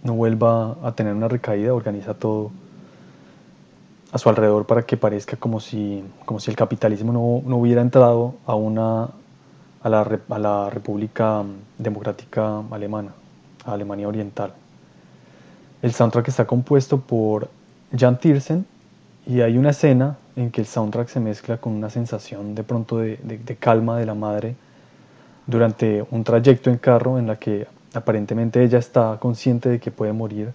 no 0.02 0.14
vuelva 0.14 0.76
a 0.82 0.90
tener 0.90 1.14
una 1.14 1.28
recaída, 1.28 1.72
organiza 1.72 2.14
todo 2.14 2.50
a 4.10 4.18
su 4.18 4.28
alrededor 4.28 4.66
para 4.66 4.82
que 4.82 4.96
parezca 4.96 5.36
como 5.36 5.60
si, 5.60 6.02
como 6.24 6.40
si 6.40 6.50
el 6.50 6.56
capitalismo 6.56 7.12
no, 7.12 7.48
no 7.48 7.58
hubiera 7.58 7.80
entrado 7.80 8.34
a, 8.44 8.56
una, 8.56 9.10
a, 9.82 9.88
la, 9.88 10.20
a 10.28 10.38
la 10.38 10.70
República 10.70 11.42
Democrática 11.78 12.62
Alemana, 12.70 13.12
a 13.64 13.72
Alemania 13.72 14.08
Oriental. 14.08 14.52
El 15.82 15.92
soundtrack 15.92 16.28
está 16.28 16.46
compuesto 16.46 17.00
por 17.00 17.48
Jan 17.96 18.18
Tiersen 18.18 18.64
y 19.26 19.40
hay 19.40 19.58
una 19.58 19.70
escena 19.70 20.16
en 20.36 20.50
que 20.50 20.60
el 20.60 20.66
soundtrack 20.66 21.08
se 21.08 21.20
mezcla 21.20 21.58
con 21.58 21.72
una 21.72 21.90
sensación 21.90 22.54
de 22.54 22.62
pronto 22.62 22.98
de, 22.98 23.16
de 23.16 23.56
calma 23.56 23.98
de 23.98 24.06
la 24.06 24.14
madre 24.14 24.54
durante 25.46 26.04
un 26.10 26.24
trayecto 26.24 26.70
en 26.70 26.78
carro 26.78 27.18
en 27.18 27.26
la 27.26 27.36
que 27.36 27.66
aparentemente 27.94 28.62
ella 28.62 28.78
está 28.78 29.18
consciente 29.20 29.68
de 29.68 29.80
que 29.80 29.90
puede 29.90 30.12
morir, 30.12 30.52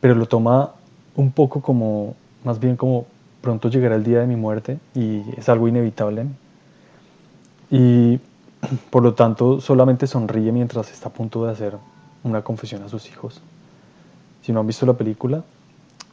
pero 0.00 0.14
lo 0.14 0.26
toma 0.26 0.72
un 1.16 1.32
poco 1.32 1.60
como, 1.60 2.14
más 2.44 2.58
bien 2.58 2.76
como 2.76 3.06
pronto 3.40 3.68
llegará 3.68 3.96
el 3.96 4.04
día 4.04 4.20
de 4.20 4.26
mi 4.26 4.36
muerte 4.36 4.78
y 4.94 5.22
es 5.36 5.48
algo 5.48 5.68
inevitable. 5.68 6.26
Y 7.70 8.18
por 8.90 9.02
lo 9.02 9.14
tanto 9.14 9.60
solamente 9.60 10.06
sonríe 10.06 10.52
mientras 10.52 10.90
está 10.90 11.08
a 11.08 11.12
punto 11.12 11.44
de 11.44 11.52
hacer 11.52 11.76
una 12.22 12.42
confesión 12.42 12.82
a 12.82 12.88
sus 12.88 13.08
hijos. 13.08 13.40
Si 14.42 14.52
no 14.52 14.60
han 14.60 14.66
visto 14.66 14.86
la 14.86 14.94
película, 14.94 15.42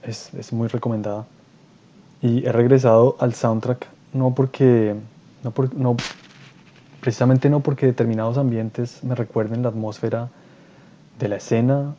es, 0.03 0.33
es 0.33 0.53
muy 0.53 0.67
recomendada. 0.67 1.25
Y 2.21 2.45
he 2.45 2.51
regresado 2.51 3.15
al 3.19 3.33
soundtrack 3.33 3.87
no 4.13 4.33
porque, 4.33 4.95
no, 5.43 5.51
por, 5.51 5.73
no 5.75 5.95
precisamente 7.01 7.49
no 7.49 7.59
porque 7.59 7.85
determinados 7.85 8.37
ambientes 8.37 9.03
me 9.03 9.15
recuerden 9.15 9.63
la 9.63 9.69
atmósfera 9.69 10.29
de 11.19 11.27
la 11.27 11.37
escena, 11.37 11.95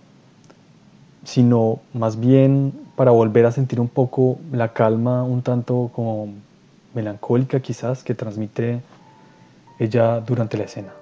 sino 1.25 1.81
más 1.93 2.19
bien 2.19 2.73
para 2.97 3.11
volver 3.11 3.47
a 3.47 3.53
sentir 3.53 3.81
un 3.81 3.89
poco 3.89 4.39
la 4.53 4.73
calma, 4.73 5.23
un 5.23 5.43
tanto 5.43 5.91
como 5.95 6.29
melancólica 6.95 7.61
quizás, 7.61 8.03
que 8.03 8.15
transmite 8.15 8.81
ella 9.79 10.21
durante 10.21 10.57
la 10.57 10.65
escena. 10.65 10.98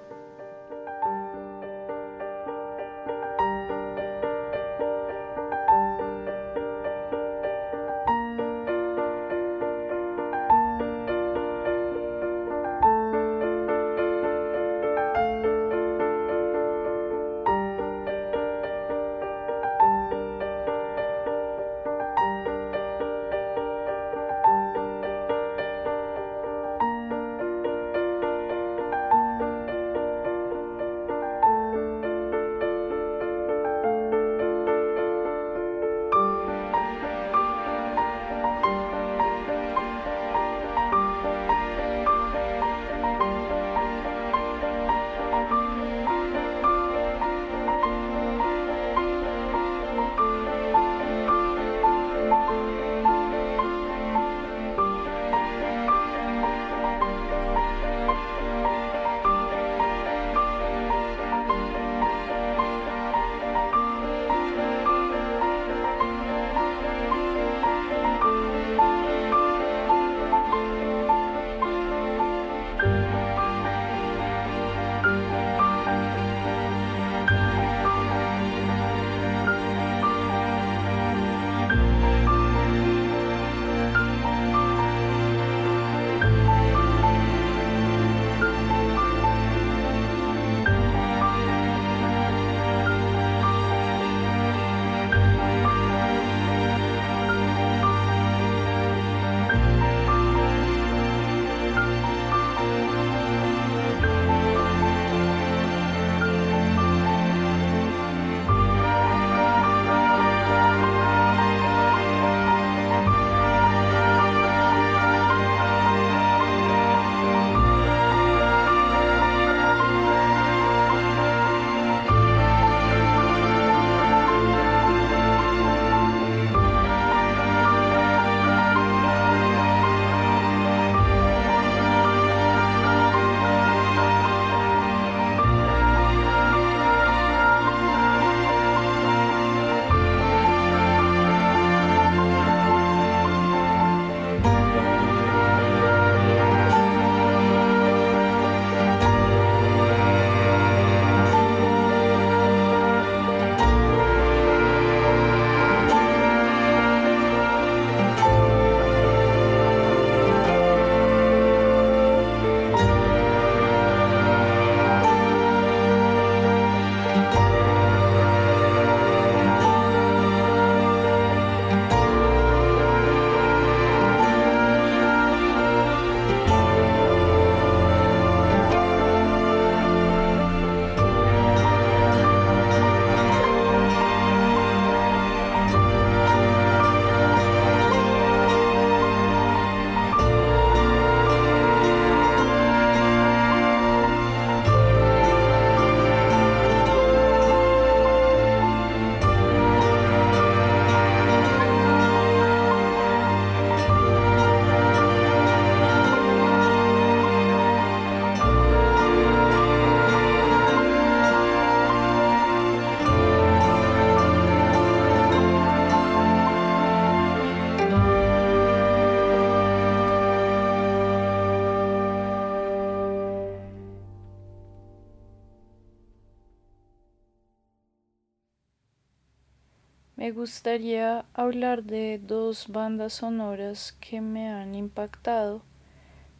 Gustaría 230.37 231.25
hablar 231.33 231.83
de 231.83 232.19
dos 232.19 232.67
bandas 232.67 233.13
sonoras 233.13 233.97
que 233.99 234.21
me 234.21 234.49
han 234.49 234.75
impactado. 234.75 235.63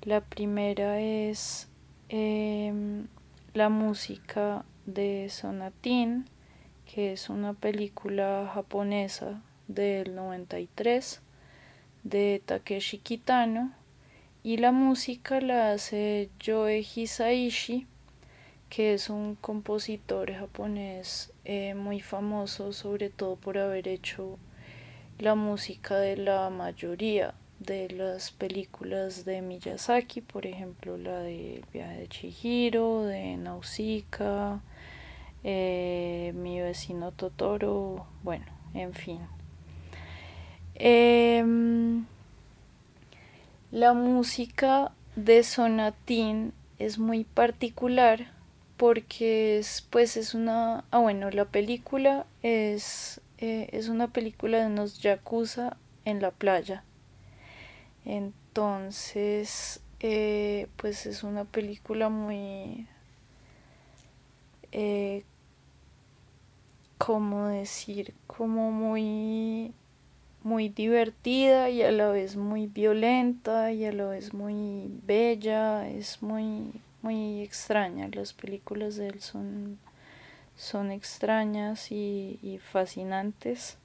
La 0.04 0.22
primera 0.22 1.02
es 1.02 1.68
em, 2.08 3.08
la 3.56 3.70
música 3.70 4.66
de 4.86 5.28
Sonatin, 5.32 6.26
que 6.86 7.12
es 7.12 7.28
una 7.28 7.54
película 7.54 8.52
japonesa 8.54 9.42
del 9.68 10.14
93 10.14 11.20
de 12.04 12.44
Takeshi 12.46 13.00
Kitano 13.00 13.72
y 14.44 14.58
la 14.58 14.72
música 14.72 15.42
la 15.42 15.72
hace 15.72 16.30
Joe 16.46 16.82
Hisaishi 16.82 17.88
que 18.70 18.94
es 18.94 19.10
un 19.10 19.36
compositor 19.36 20.32
japonés 20.34 21.32
eh, 21.46 21.74
muy 21.74 22.00
famoso 22.02 22.74
sobre 22.74 23.10
todo 23.10 23.36
por 23.36 23.58
haber 23.58 23.88
hecho 23.88 24.38
la 25.20 25.36
música 25.36 25.98
de 25.98 26.18
la 26.18 26.50
mayoría 26.50 27.34
de 27.60 27.90
las 27.90 28.32
películas 28.32 29.26
de 29.26 29.42
Miyazaki, 29.42 30.22
por 30.22 30.46
ejemplo 30.46 30.98
la 30.98 31.20
de 31.20 31.64
Viaje 31.74 32.02
de 32.02 32.08
Chihiro, 32.08 33.04
de 33.04 33.36
Nausicaa, 33.38 34.62
eh, 35.44 36.34
Mi 36.36 36.62
vecino 36.62 37.12
Totoro, 37.12 38.06
bueno, 38.24 38.46
en 38.74 38.94
fin. 38.94 39.22
Em, 40.76 42.06
la 43.72 43.94
música 43.94 44.92
de 45.16 45.42
Sonatín 45.42 46.54
es 46.78 47.00
muy 47.00 47.24
particular 47.24 48.37
porque 48.78 49.58
es, 49.58 49.86
pues 49.90 50.18
es 50.18 50.34
una, 50.34 50.86
ah 50.92 51.00
bueno, 51.00 51.30
la 51.32 51.46
película 51.46 52.26
es, 52.44 53.22
eh, 53.40 53.70
es 53.72 53.90
una 53.90 54.08
película 54.14 54.60
de 54.60 54.68
unos 54.68 55.02
yakuza 55.02 55.78
en 56.06 56.22
la 56.22 56.32
playa. 56.32 56.84
Entonces, 58.06 59.82
eh, 60.00 60.68
pues 60.78 61.06
es 61.08 61.24
una 61.24 61.46
película 61.46 62.10
muy, 62.10 62.88
eh, 64.72 65.24
¿cómo 66.98 67.48
decir? 67.48 68.14
Como 68.28 68.72
muy 68.72 69.74
muy 70.44 70.70
divertida 70.70 71.70
y 71.70 71.82
a 71.82 71.92
la 71.92 72.10
vez 72.10 72.38
muy 72.38 72.68
violenta 72.68 73.74
y 73.74 73.86
a 73.86 73.92
la 73.92 74.06
vez 74.06 74.34
muy 74.34 74.90
bella, 75.06 75.90
es 75.90 76.22
muy 76.22 76.72
muy 77.08 77.42
extraña, 77.42 78.10
las 78.12 78.34
películas 78.34 78.98
de 78.98 79.08
él 79.08 79.22
son, 79.22 79.80
son 80.58 80.92
extrañas 80.92 81.90
y, 81.90 82.60
fascinantes. 82.62 83.78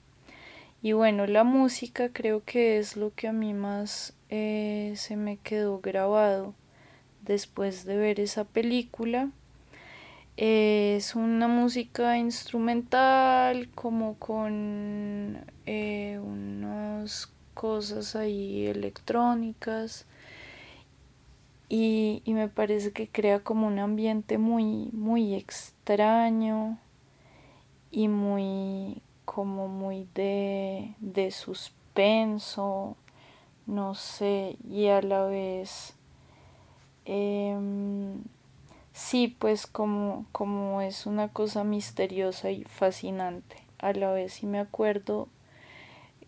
Y 0.82 0.92
bueno, 0.92 1.28
la 1.28 1.44
música 1.44 2.08
creo 2.12 2.42
que 2.44 2.78
es 2.78 2.96
lo 2.96 3.14
que 3.14 3.28
a 3.28 3.32
mí 3.32 3.54
más 3.54 4.12
eh, 4.28 4.94
se 4.96 5.14
me 5.14 5.36
quedó 5.36 5.78
grabado 5.80 6.52
después 7.24 7.84
de 7.84 7.96
ver 7.96 8.18
esa 8.18 8.42
película. 8.42 9.30
Es 10.36 11.14
una 11.14 11.46
música 11.46 12.18
instrumental 12.18 13.68
como 13.76 14.14
con 14.18 15.44
eh, 15.66 16.18
unas 16.20 17.30
cosas 17.54 18.16
ahí 18.16 18.66
electrónicas 18.66 20.06
y, 21.74 22.22
me 22.26 22.48
parece 22.48 22.92
que 22.92 23.08
crea 23.08 23.42
como 23.42 23.66
un 23.66 23.78
ambiente 23.78 24.36
muy 24.36 24.90
muy 24.92 25.34
extraño 25.34 26.78
y 27.90 28.08
muy 28.08 29.00
como 29.24 29.68
muy 29.68 30.06
de, 30.14 30.94
de 31.00 31.30
suspenso 31.30 32.96
no 33.66 33.94
sé 33.94 34.58
y 34.68 34.88
a 34.88 35.00
la 35.00 35.24
vez 35.24 35.94
em, 37.06 38.22
Sí, 38.92 39.34
pues 39.38 39.66
como, 39.66 40.26
como 40.32 40.82
es 40.82 41.06
una 41.06 41.28
cosa 41.28 41.64
misteriosa 41.64 42.50
y 42.50 42.64
fascinante 42.64 43.56
a 43.78 43.94
la 43.94 44.12
vez. 44.12 44.42
Y 44.42 44.46
me 44.46 44.58
acuerdo 44.58 45.28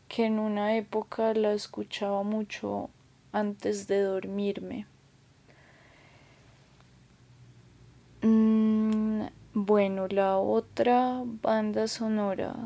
que 0.09 0.25
en 0.25 0.39
una 0.39 0.77
época 0.77 1.35
la 1.35 1.53
escuchaba 1.53 2.23
mucho 2.23 2.89
antes 3.33 3.87
de 3.87 4.01
dormirme. 4.01 4.87
Mm, 8.27 9.27
bueno, 9.53 10.09
la 10.09 10.39
otra 10.39 11.23
banda 11.43 11.87
sonora 11.89 12.57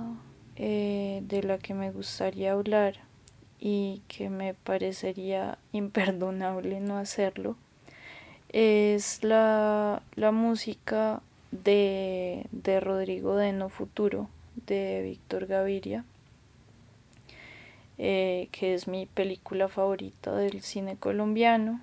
eh, 0.55 1.21
de 1.25 1.43
la 1.43 1.59
que 1.59 1.75
me 1.75 1.91
gustaría 1.91 2.53
hablar 2.53 2.95
y 3.59 4.03
que 4.07 4.31
me 4.31 4.55
parecería 4.55 5.59
imperdonable 5.73 6.79
no 6.79 6.97
hacerlo 6.97 7.57
es 8.51 9.25
la, 9.25 10.01
música 10.33 11.23
de, 11.51 12.47
de, 12.53 12.79
Rodrigo 12.79 13.35
de 13.35 13.53
No 13.53 13.69
Futuro, 13.69 14.29
de 14.67 15.03
Víctor 15.03 15.47
Gaviria, 15.47 16.05
eh, 17.99 18.49
que 18.53 18.75
es 18.75 18.87
mi 18.87 19.07
película 19.07 19.67
favorita 19.67 20.37
del 20.37 20.63
cine 20.63 20.97
colombiano. 20.97 21.81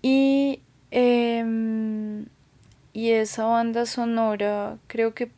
Y, 0.00 0.60
em, 0.92 2.26
y 2.92 3.10
esa 3.10 3.44
banda 3.44 3.86
sonora 3.86 4.78
creo 4.86 5.14
que 5.14 5.30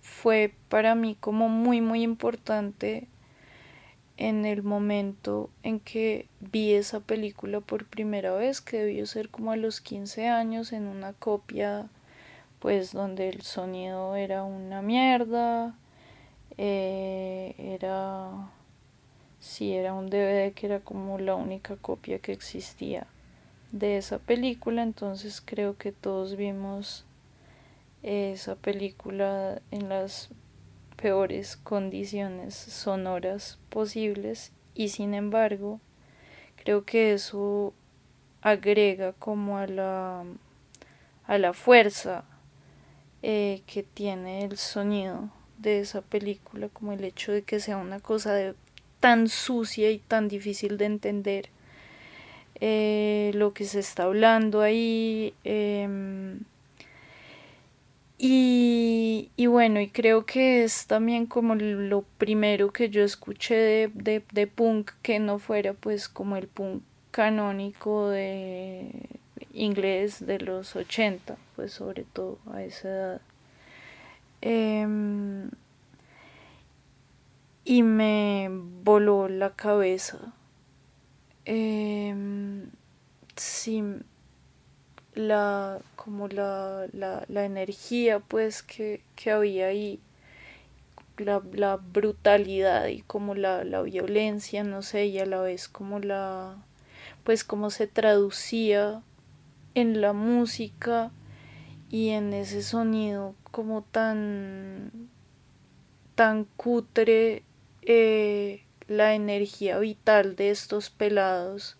fue 0.00 0.54
para 0.68 0.94
mí 0.94 1.16
como 1.20 1.48
muy 1.48 1.80
muy 1.80 2.02
importante 2.02 3.08
en 4.16 4.44
el 4.44 4.62
momento 4.62 5.50
en 5.62 5.80
que 5.80 6.28
vi 6.40 6.72
esa 6.74 7.00
película 7.00 7.60
por 7.60 7.86
primera 7.86 8.32
vez, 8.34 8.60
que 8.60 8.78
debió 8.78 9.06
ser 9.06 9.28
como 9.28 9.52
a 9.52 9.56
los 9.56 9.80
15 9.80 10.28
años, 10.28 10.72
en 10.72 10.86
una 10.86 11.12
copia, 11.14 11.88
pues 12.60 12.92
donde 12.92 13.28
el 13.28 13.42
sonido 13.42 14.16
era 14.16 14.44
una 14.44 14.82
mierda, 14.82 15.74
eh, 16.58 17.54
era, 17.58 18.30
sí, 19.40 19.72
era 19.74 19.94
un 19.94 20.06
DVD 20.08 20.52
que 20.54 20.66
era 20.66 20.80
como 20.80 21.18
la 21.18 21.34
única 21.34 21.76
copia 21.76 22.20
que 22.20 22.32
existía 22.32 23.06
de 23.74 23.96
esa 23.96 24.20
película, 24.20 24.84
entonces 24.84 25.42
creo 25.44 25.76
que 25.76 25.90
todos 25.90 26.36
vimos 26.36 27.04
esa 28.04 28.54
película 28.54 29.60
en 29.72 29.88
las 29.88 30.28
peores 30.96 31.56
condiciones 31.56 32.54
sonoras 32.54 33.58
posibles 33.70 34.52
y 34.76 34.90
sin 34.90 35.12
embargo 35.12 35.80
creo 36.62 36.84
que 36.84 37.14
eso 37.14 37.74
agrega 38.42 39.12
como 39.12 39.58
a 39.58 39.66
la 39.66 40.24
a 41.26 41.38
la 41.38 41.52
fuerza 41.52 42.24
eh, 43.22 43.62
que 43.66 43.82
tiene 43.82 44.44
el 44.44 44.56
sonido 44.56 45.30
de 45.58 45.80
esa 45.80 46.00
película 46.00 46.68
como 46.68 46.92
el 46.92 47.02
hecho 47.02 47.32
de 47.32 47.42
que 47.42 47.58
sea 47.58 47.78
una 47.78 47.98
cosa 47.98 48.54
tan 49.00 49.28
sucia 49.28 49.90
y 49.90 49.98
tan 49.98 50.28
difícil 50.28 50.78
de 50.78 50.84
entender 50.84 51.53
eh, 52.60 53.32
lo 53.34 53.52
que 53.52 53.64
se 53.64 53.80
está 53.80 54.04
hablando 54.04 54.60
ahí 54.60 55.34
em, 55.44 56.40
y, 58.18 59.30
y, 59.36 59.46
bueno, 59.46 59.80
y 59.80 59.88
creo 59.88 60.24
que 60.24 60.64
es 60.64 60.86
también 60.86 61.26
como 61.26 61.54
lo 61.56 62.02
primero 62.18 62.72
que 62.72 62.88
yo 62.88 63.02
escuché 63.02 63.54
de, 63.92 64.22
de, 64.32 64.46
punk 64.46 64.92
que 65.02 65.18
no 65.18 65.38
fuera 65.38 65.74
pues 65.74 66.08
como 66.08 66.36
el 66.36 66.46
punk 66.46 66.82
canónico 67.10 68.08
de 68.08 68.90
inglés 69.52 70.24
de 70.24 70.38
los 70.38 70.76
80, 70.76 71.36
pues 71.56 71.72
sobre 71.72 72.04
todo 72.04 72.38
a 72.52 72.62
esa 72.62 72.88
edad. 72.88 73.20
Em, 74.40 75.50
y 77.64 77.82
me 77.82 78.48
voló 78.50 79.28
la 79.28 79.50
cabeza. 79.50 80.18
Eh, 81.46 82.14
sí, 83.36 83.82
la 85.14 85.80
como 85.96 86.28
la, 86.28 86.86
la, 86.92 87.24
la 87.28 87.44
energía 87.44 88.20
pues 88.20 88.62
que, 88.62 89.02
que, 89.16 89.30
había 89.30 89.66
ahí 89.66 90.00
la, 91.18 91.42
la 91.52 91.76
brutalidad 91.76 92.86
y 92.88 93.02
como 93.02 93.34
la, 93.34 93.64
la, 93.64 93.82
violencia 93.82 94.64
no 94.64 94.82
sé 94.82 95.06
y 95.06 95.18
a 95.18 95.26
la 95.26 95.40
vez 95.40 95.68
como 95.68 96.00
la 96.00 96.56
pues 97.22 97.44
como 97.44 97.70
se 97.70 97.86
traducía 97.86 99.02
en 99.74 100.00
la 100.00 100.12
música 100.12 101.10
y 101.90 102.10
en 102.10 102.32
ese 102.32 102.62
sonido 102.62 103.34
como 103.50 103.82
tan 103.82 104.90
tan 106.14 106.44
cutre 106.56 107.44
eh, 107.82 108.63
la 108.88 109.14
energía 109.14 109.78
vital 109.78 110.36
de 110.36 110.50
estos 110.50 110.90
pelados 110.90 111.76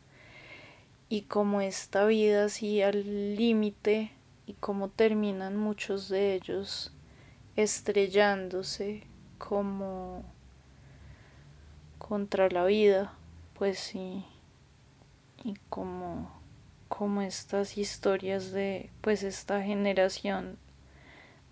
y 1.09 1.23
como 1.23 1.61
esta 1.61 2.07
vida 2.07 2.47
así 2.47 2.83
al 2.83 3.37
límite 3.37 4.11
y 4.47 4.55
cómo 4.55 4.89
terminan 4.89 5.57
muchos 5.57 6.09
de 6.09 6.35
ellos 6.35 6.93
estrellándose 7.57 9.05
como 9.39 10.25
contra 11.99 12.49
la 12.51 12.65
vida, 12.65 13.15
pues 13.55 13.79
sí, 13.79 14.25
y 15.43 15.55
como, 15.71 16.31
como 16.89 17.23
estas 17.23 17.79
historias 17.79 18.53
de 18.53 18.91
pues 19.01 19.23
esta 19.23 19.63
generación 19.63 20.59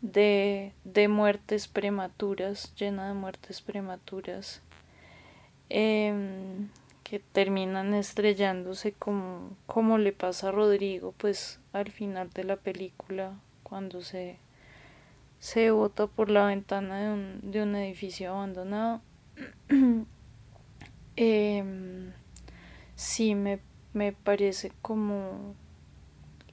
de, 0.00 0.74
de 0.84 1.08
muertes 1.08 1.68
prematuras, 1.68 2.74
llena 2.74 3.08
de 3.08 3.14
muertes 3.14 3.62
prematuras, 3.62 4.60
em, 5.72 6.68
que 7.04 7.18
terminan 7.18 7.94
estrellándose 7.94 8.92
como, 8.92 9.56
como 9.66 9.98
le 9.98 10.12
pasa 10.12 10.48
a 10.48 10.52
Rodrigo, 10.52 11.14
pues 11.18 11.60
al 11.72 11.90
final 11.90 12.30
de 12.30 12.44
la 12.44 12.56
película, 12.56 13.32
cuando 13.62 14.02
se, 14.02 14.38
se 15.40 15.70
bota 15.70 16.06
por 16.06 16.30
la 16.30 16.46
ventana 16.46 17.00
de 17.02 17.10
un, 17.12 17.50
de 17.50 17.62
un 17.62 17.76
edificio 17.76 18.30
abandonado. 18.32 19.00
eh, 21.16 21.64
sí, 22.96 23.34
me, 23.34 23.60
me 23.92 24.12
parece 24.12 24.72
como 24.82 25.54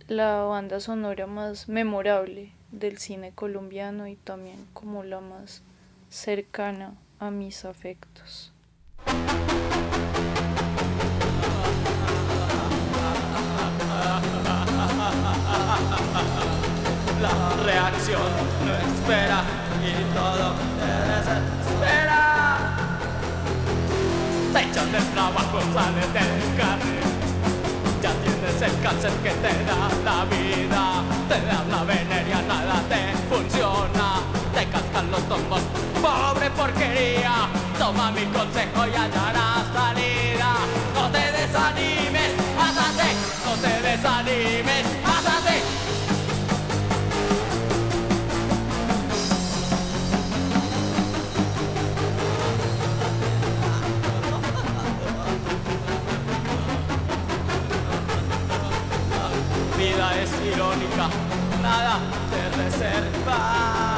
la 0.08 0.44
banda 0.44 0.80
sonora 0.80 1.28
más 1.28 1.70
memorable 1.70 2.52
del 2.72 2.98
cine 2.98 3.32
colombiano 3.34 4.08
y 4.08 4.16
también 4.16 4.66
como 4.74 5.04
la 5.04 5.22
más 5.22 5.62
cercana 6.10 6.96
a 7.20 7.32
mis 7.32 7.66
afectos. 7.66 8.52
La 17.22 17.36
reacción 17.66 18.22
no 18.66 18.74
espera 18.74 19.44
y 19.84 19.94
todo 20.14 20.54
te 20.80 20.92
desespera. 21.12 22.22
Te 24.54 24.60
echan 24.62 24.92
del 24.92 25.06
trabajo, 25.14 25.60
sales 25.74 26.14
del 26.14 26.34
carril. 26.58 27.10
Ya 28.02 28.12
tienes 28.24 28.62
el 28.62 28.82
cáncer 28.82 29.12
que 29.24 29.32
te 29.32 29.54
da 29.66 29.90
la 30.06 30.26
vida. 30.26 31.04
Te 31.28 31.42
da 31.46 31.64
la 31.70 31.84
veneria, 31.84 32.42
nada 32.48 32.82
te 32.88 33.02
funciona. 33.30 34.22
Te 34.56 34.66
cascan 34.68 35.12
los 35.12 35.22
tombos, 35.28 35.62
pobre 36.10 36.50
porquería. 36.52 37.50
Toma 37.78 38.12
mi 38.12 38.26
consejo 38.26 38.88
y 38.88 38.96
hallarás 38.96 39.66
salida. 39.74 40.52
No 40.96 41.10
te 41.12 41.24
desanimes, 41.38 42.32
pásate 42.58 43.10
No 43.46 43.54
te 43.64 43.74
desanimes, 43.88 44.86
pásate 45.04 45.56
vida 59.78 60.22
es 60.22 60.32
irónica, 60.54 61.10
nada 61.62 62.00
te 62.32 62.42
reserva. 62.58 63.89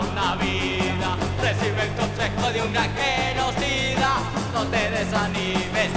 Una. 0.00 1.16
Recibe 1.40 1.82
el 1.82 1.92
consejo 1.94 2.52
de 2.52 2.62
un 2.62 2.72
gran 2.72 2.90
genocida, 2.94 4.16
no 4.52 4.64
te 4.66 4.90
desanimes, 4.90 5.90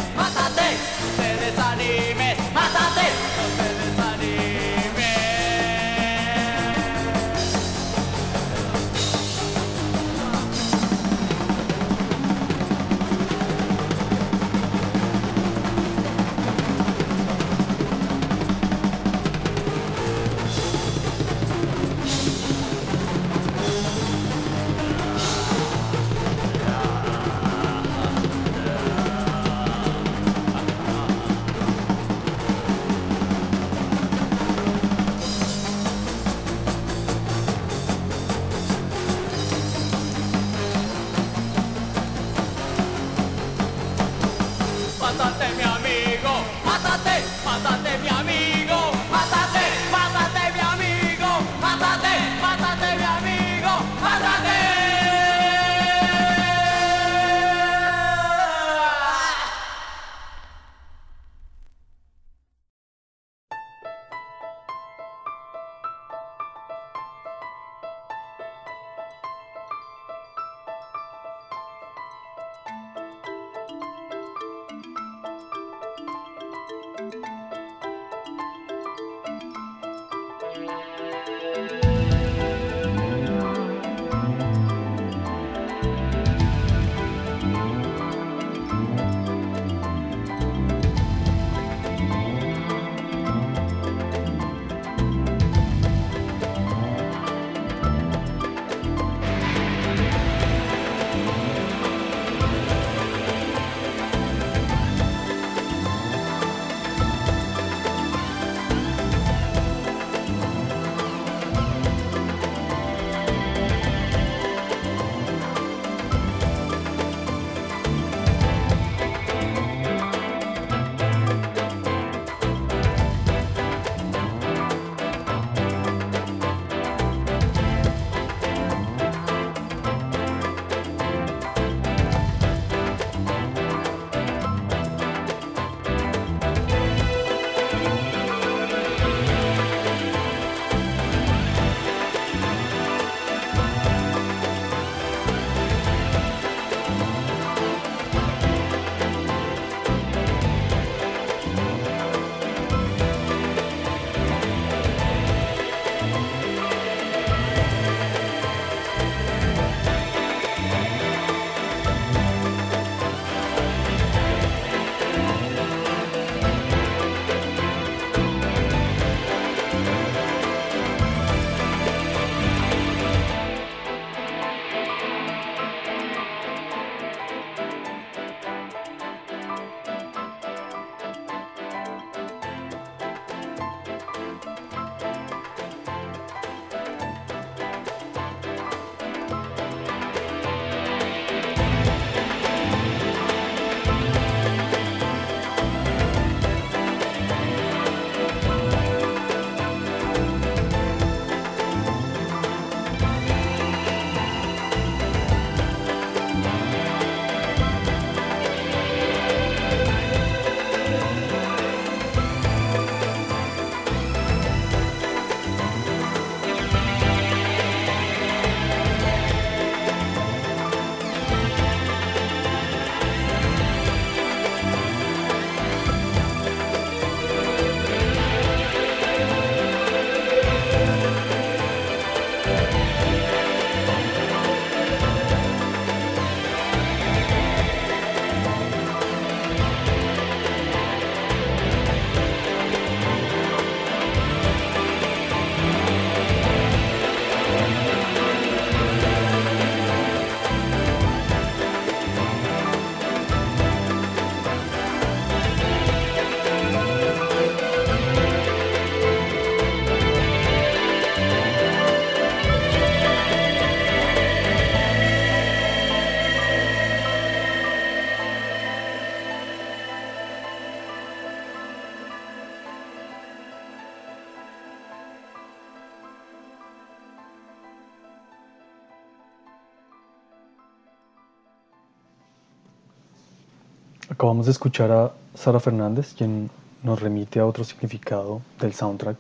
Acabamos 284.30 284.46
de 284.46 284.52
escuchar 284.52 284.92
a 284.92 285.12
Sara 285.34 285.60
Fernández, 285.60 286.14
quien 286.16 286.52
nos 286.84 287.02
remite 287.02 287.40
a 287.40 287.48
otro 287.48 287.64
significado 287.64 288.42
del 288.60 288.76
soundtrack, 288.76 289.18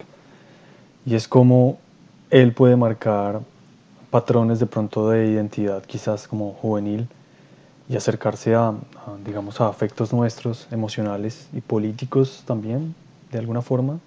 y 1.03 1.15
es 1.15 1.27
como 1.27 1.79
él 2.29 2.53
puede 2.53 2.75
marcar 2.75 3.41
patrones 4.11 4.59
de 4.59 4.67
pronto 4.67 5.09
de 5.09 5.25
identidad, 5.25 5.81
quizás 5.81 6.27
como 6.27 6.53
juvenil, 6.53 7.07
y 7.89 7.95
acercarse 7.95 8.53
a, 8.53 8.75
digamos, 9.25 9.59
a 9.61 9.69
afectos 9.69 10.13
nuestros, 10.13 10.67
emocionales 10.69 11.47
y 11.53 11.61
políticos 11.61 12.43
también, 12.45 12.93
de 13.31 13.39
alguna 13.39 13.63
forma. 13.63 13.97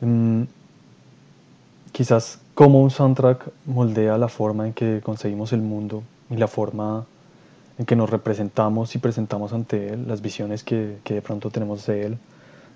Mm, 0.00 0.44
quizás 1.92 2.38
como 2.54 2.82
un 2.82 2.90
soundtrack 2.90 3.50
moldea 3.66 4.16
la 4.16 4.28
forma 4.28 4.66
en 4.68 4.72
que 4.72 5.02
concebimos 5.04 5.52
el 5.52 5.60
mundo 5.60 6.02
y 6.30 6.36
la 6.38 6.48
forma 6.48 7.04
en 7.78 7.86
que 7.86 7.96
nos 7.96 8.10
representamos 8.10 8.94
y 8.94 8.98
presentamos 8.98 9.52
ante 9.52 9.92
Él, 9.92 10.08
las 10.08 10.22
visiones 10.22 10.64
que, 10.64 10.98
que, 11.04 11.14
de 11.14 11.22
pronto 11.22 11.50
tenemos 11.50 11.86
de 11.86 12.06
Él, 12.06 12.18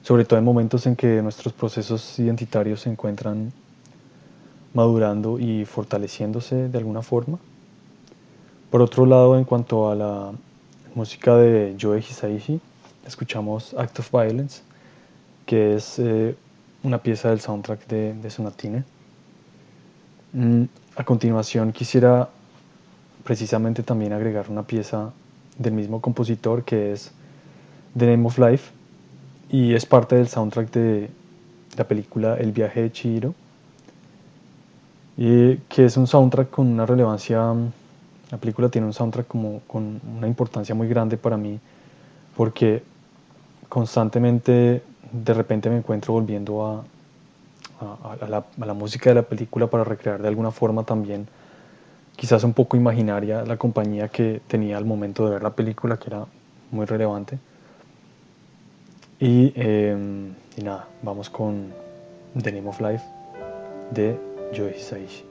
sobre 0.02 0.24
todo 0.24 0.38
en 0.38 0.44
momentos 0.44 0.86
en 0.86 0.96
que 0.96 1.22
nuestros 1.22 1.52
procesos 1.52 2.18
identitarios 2.18 2.82
se 2.82 2.90
encuentran 2.90 3.52
madurando 4.74 5.38
y 5.38 5.64
fortaleciéndose 5.64 6.68
de 6.68 6.78
alguna 6.78 7.02
forma. 7.02 7.38
Por 8.70 8.82
otro 8.82 9.04
lado, 9.06 9.36
en 9.36 9.44
cuanto 9.44 9.90
a 9.90 9.94
la 9.94 10.32
música 10.94 11.36
de 11.36 11.76
Joe 11.80 11.98
Hisaishi, 11.98 12.60
escuchamos 13.06 13.74
Act 13.74 13.98
of 13.98 14.12
Violence, 14.12 14.62
que 15.46 15.74
es 15.74 15.98
eh, 15.98 16.36
una 16.82 16.98
pieza 16.98 17.30
del 17.30 17.40
soundtrack 17.40 17.86
de, 17.88 18.14
de 18.14 18.30
Sonatine. 18.30 18.84
Mm, 20.32 20.64
a 20.96 21.04
continuación 21.04 21.72
quisiera 21.72 22.28
precisamente 23.24 23.82
también 23.82 24.12
agregar 24.12 24.46
una 24.48 24.62
pieza 24.62 25.12
del 25.58 25.72
mismo 25.72 26.00
compositor 26.00 26.64
que 26.64 26.92
es 26.92 27.12
The 27.96 28.06
Name 28.06 28.26
of 28.26 28.38
Life 28.38 28.70
y 29.50 29.74
es 29.74 29.84
parte 29.84 30.16
del 30.16 30.28
soundtrack 30.28 30.70
de 30.70 31.10
la 31.76 31.84
película 31.84 32.36
El 32.36 32.52
viaje 32.52 32.82
de 32.82 32.92
Chihiro 32.92 33.34
y 35.16 35.56
que 35.68 35.86
es 35.86 35.96
un 35.96 36.06
soundtrack 36.06 36.50
con 36.50 36.66
una 36.66 36.86
relevancia 36.86 37.54
la 38.30 38.38
película 38.38 38.68
tiene 38.68 38.86
un 38.86 38.92
soundtrack 38.92 39.26
como 39.26 39.60
con 39.66 40.00
una 40.16 40.26
importancia 40.26 40.74
muy 40.74 40.88
grande 40.88 41.16
para 41.16 41.36
mí 41.36 41.58
porque 42.36 42.82
constantemente 43.68 44.82
de 45.12 45.34
repente 45.34 45.68
me 45.68 45.78
encuentro 45.78 46.14
volviendo 46.14 46.64
a, 46.64 46.84
la, 48.28 48.44
a 48.60 48.66
la 48.66 48.74
música 48.74 49.10
de 49.10 49.16
la 49.16 49.22
película 49.22 49.66
para 49.66 49.84
recrear 49.84 50.22
de 50.22 50.28
alguna 50.28 50.52
forma 50.52 50.84
también 50.84 51.26
quizás 52.20 52.44
un 52.44 52.52
poco 52.52 52.76
imaginaria 52.76 53.46
la 53.46 53.56
compañía 53.56 54.08
que 54.08 54.42
tenía 54.46 54.76
al 54.76 54.84
momento 54.84 55.24
de 55.24 55.30
ver 55.30 55.42
la 55.42 55.54
película, 55.54 55.96
que 55.96 56.08
era 56.08 56.26
muy 56.70 56.84
relevante. 56.84 57.38
Y, 59.18 59.54
eh, 59.56 59.96
y 60.54 60.62
nada, 60.62 60.86
vamos 61.02 61.30
con 61.30 61.72
The 62.38 62.52
Name 62.52 62.68
of 62.68 62.78
Life 62.78 63.04
de 63.92 64.20
Joe 64.54 64.76
Hisaishi. 64.76 65.29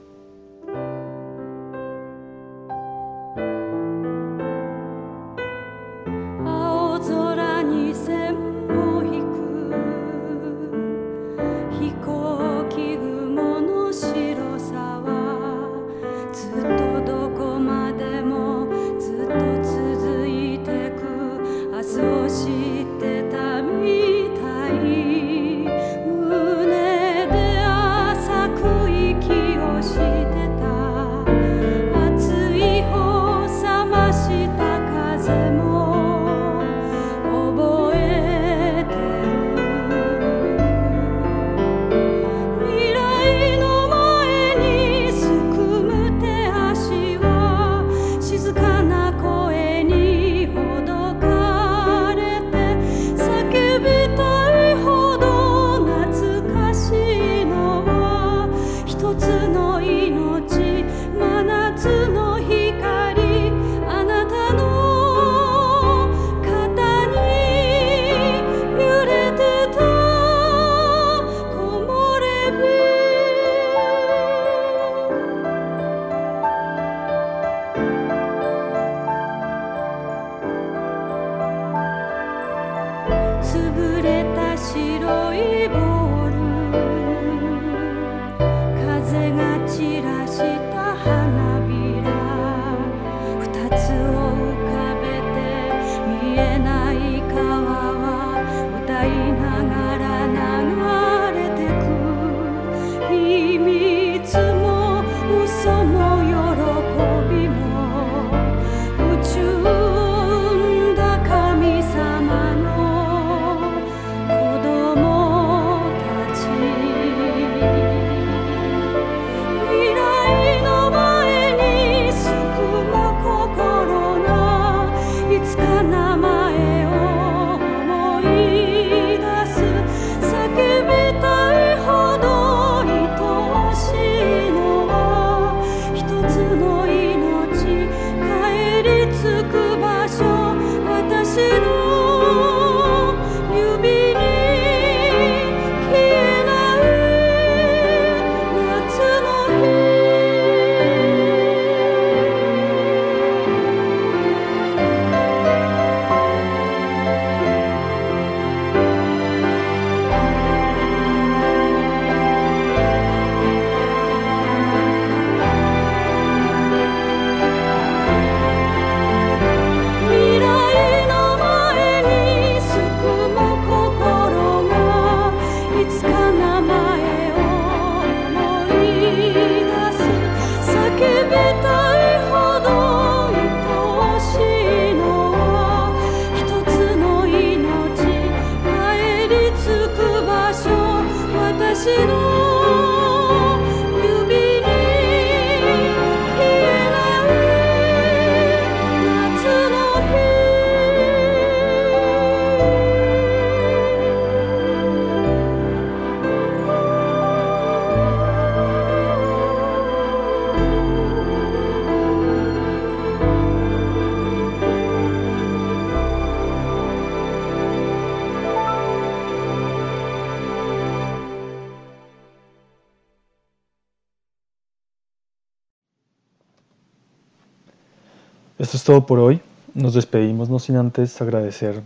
Todo 228.90 229.06
por 229.06 229.20
hoy. 229.20 229.40
Nos 229.72 229.94
despedimos 229.94 230.50
no 230.50 230.58
sin 230.58 230.74
antes 230.74 231.22
agradecer 231.22 231.80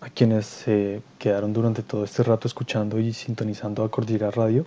a 0.00 0.08
quienes 0.08 0.46
se 0.46 1.02
quedaron 1.18 1.52
durante 1.52 1.82
todo 1.82 2.04
este 2.04 2.22
rato 2.22 2.48
escuchando 2.48 2.98
y 2.98 3.12
sintonizando 3.12 3.84
a 3.84 3.90
Cordillera 3.90 4.30
Radio. 4.30 4.64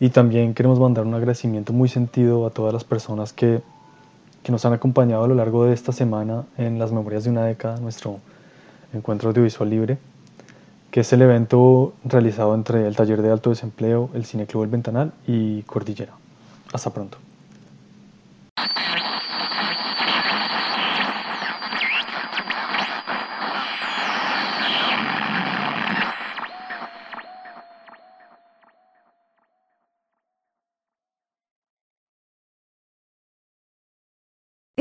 Y 0.00 0.08
también 0.08 0.54
queremos 0.54 0.80
mandar 0.80 1.04
un 1.04 1.12
agradecimiento 1.12 1.74
muy 1.74 1.90
sentido 1.90 2.46
a 2.46 2.50
todas 2.50 2.72
las 2.72 2.84
personas 2.84 3.34
que, 3.34 3.60
que 4.42 4.50
nos 4.50 4.64
han 4.64 4.72
acompañado 4.72 5.24
a 5.24 5.28
lo 5.28 5.34
largo 5.34 5.66
de 5.66 5.74
esta 5.74 5.92
semana 5.92 6.46
en 6.56 6.78
las 6.78 6.92
memorias 6.92 7.24
de 7.24 7.30
una 7.30 7.44
década, 7.44 7.78
nuestro 7.78 8.18
encuentro 8.94 9.28
audiovisual 9.28 9.68
libre, 9.68 9.98
que 10.90 11.00
es 11.00 11.12
el 11.12 11.20
evento 11.20 11.92
realizado 12.06 12.54
entre 12.54 12.86
el 12.86 12.96
Taller 12.96 13.20
de 13.20 13.32
Alto 13.32 13.50
Desempleo, 13.50 14.08
el 14.14 14.24
Cine 14.24 14.46
Club 14.46 14.62
El 14.62 14.70
Ventanal 14.70 15.12
y 15.26 15.60
Cordillera. 15.64 16.14
Hasta 16.72 16.88
pronto. 16.88 17.25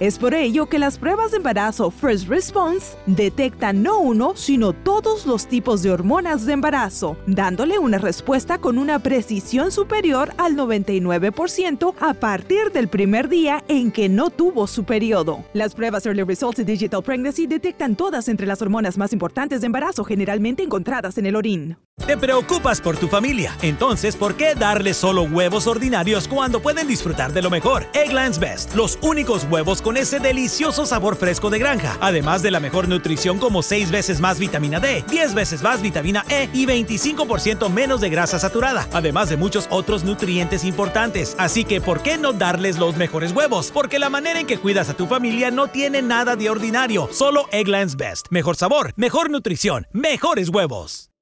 Es 0.00 0.18
por 0.18 0.34
ello 0.34 0.66
que 0.66 0.80
las 0.80 0.98
pruebas 0.98 1.30
de 1.30 1.36
embarazo 1.36 1.92
First 1.92 2.26
Response 2.26 2.96
detectan 3.06 3.84
no 3.84 3.98
uno, 3.98 4.32
sino 4.34 4.72
todos 4.72 5.24
los 5.24 5.46
tipos 5.46 5.84
de 5.84 5.92
hormonas 5.92 6.46
de 6.46 6.54
embarazo, 6.54 7.16
dándole 7.28 7.78
una 7.78 7.98
respuesta 7.98 8.58
con 8.58 8.78
una 8.78 8.98
precisión 8.98 9.70
superior 9.70 10.32
al 10.36 10.56
99% 10.56 11.94
a 12.00 12.14
partir 12.14 12.72
del 12.72 12.88
primer 12.88 13.28
día 13.28 13.62
en 13.68 13.92
que 13.92 14.08
no 14.08 14.30
tuvo 14.30 14.66
su 14.66 14.82
periodo. 14.82 15.44
Las 15.52 15.76
pruebas 15.76 16.04
Early 16.04 16.24
Results 16.24 16.58
y 16.58 16.64
Digital 16.64 17.04
Pregnancy 17.04 17.46
detectan 17.46 17.94
todas 17.94 18.26
entre 18.26 18.48
las 18.48 18.60
hormonas 18.62 18.98
más 18.98 19.12
importantes 19.12 19.60
de 19.60 19.66
embarazo 19.66 20.02
generalmente 20.02 20.64
encontradas 20.64 21.18
en 21.18 21.26
el 21.26 21.36
orín. 21.36 21.76
Te 22.04 22.16
preocupas 22.16 22.80
por 22.80 22.96
tu 22.96 23.06
familia, 23.06 23.56
entonces 23.62 24.16
¿por 24.16 24.34
qué 24.34 24.56
darles 24.56 24.96
solo 24.96 25.22
huevos 25.22 25.68
ordinarios 25.68 26.26
cuando 26.26 26.60
pueden 26.60 26.88
disfrutar 26.88 27.32
de 27.32 27.40
lo 27.40 27.50
mejor? 27.50 27.86
Egglands 27.94 28.40
Best, 28.40 28.74
los 28.74 28.98
únicos 29.00 29.46
huevos 29.48 29.80
con 29.84 29.96
ese 29.98 30.18
delicioso 30.18 30.86
sabor 30.86 31.14
fresco 31.14 31.50
de 31.50 31.60
granja, 31.60 31.96
además 32.00 32.42
de 32.42 32.50
la 32.50 32.58
mejor 32.58 32.88
nutrición 32.88 33.38
como 33.38 33.62
6 33.62 33.92
veces 33.92 34.20
más 34.20 34.40
vitamina 34.40 34.80
D, 34.80 35.04
10 35.08 35.34
veces 35.34 35.62
más 35.62 35.82
vitamina 35.82 36.24
E 36.28 36.48
y 36.52 36.66
25% 36.66 37.70
menos 37.70 38.00
de 38.00 38.08
grasa 38.08 38.38
saturada, 38.40 38.88
además 38.92 39.28
de 39.28 39.36
muchos 39.36 39.68
otros 39.70 40.02
nutrientes 40.02 40.64
importantes. 40.64 41.36
Así 41.38 41.64
que 41.64 41.80
¿por 41.80 42.02
qué 42.02 42.18
no 42.18 42.32
darles 42.32 42.78
los 42.78 42.96
mejores 42.96 43.30
huevos? 43.30 43.70
Porque 43.72 44.00
la 44.00 44.08
manera 44.08 44.40
en 44.40 44.46
que 44.46 44.58
cuidas 44.58 44.88
a 44.88 44.94
tu 44.94 45.06
familia 45.06 45.52
no 45.52 45.68
tiene 45.68 46.02
nada 46.02 46.34
de 46.34 46.50
ordinario, 46.50 47.08
solo 47.12 47.46
Egglands 47.52 47.96
Best. 47.96 48.28
Mejor 48.30 48.56
sabor, 48.56 48.94
mejor 48.96 49.30
nutrición, 49.30 49.86
mejores 49.92 50.48
huevos. 50.48 51.13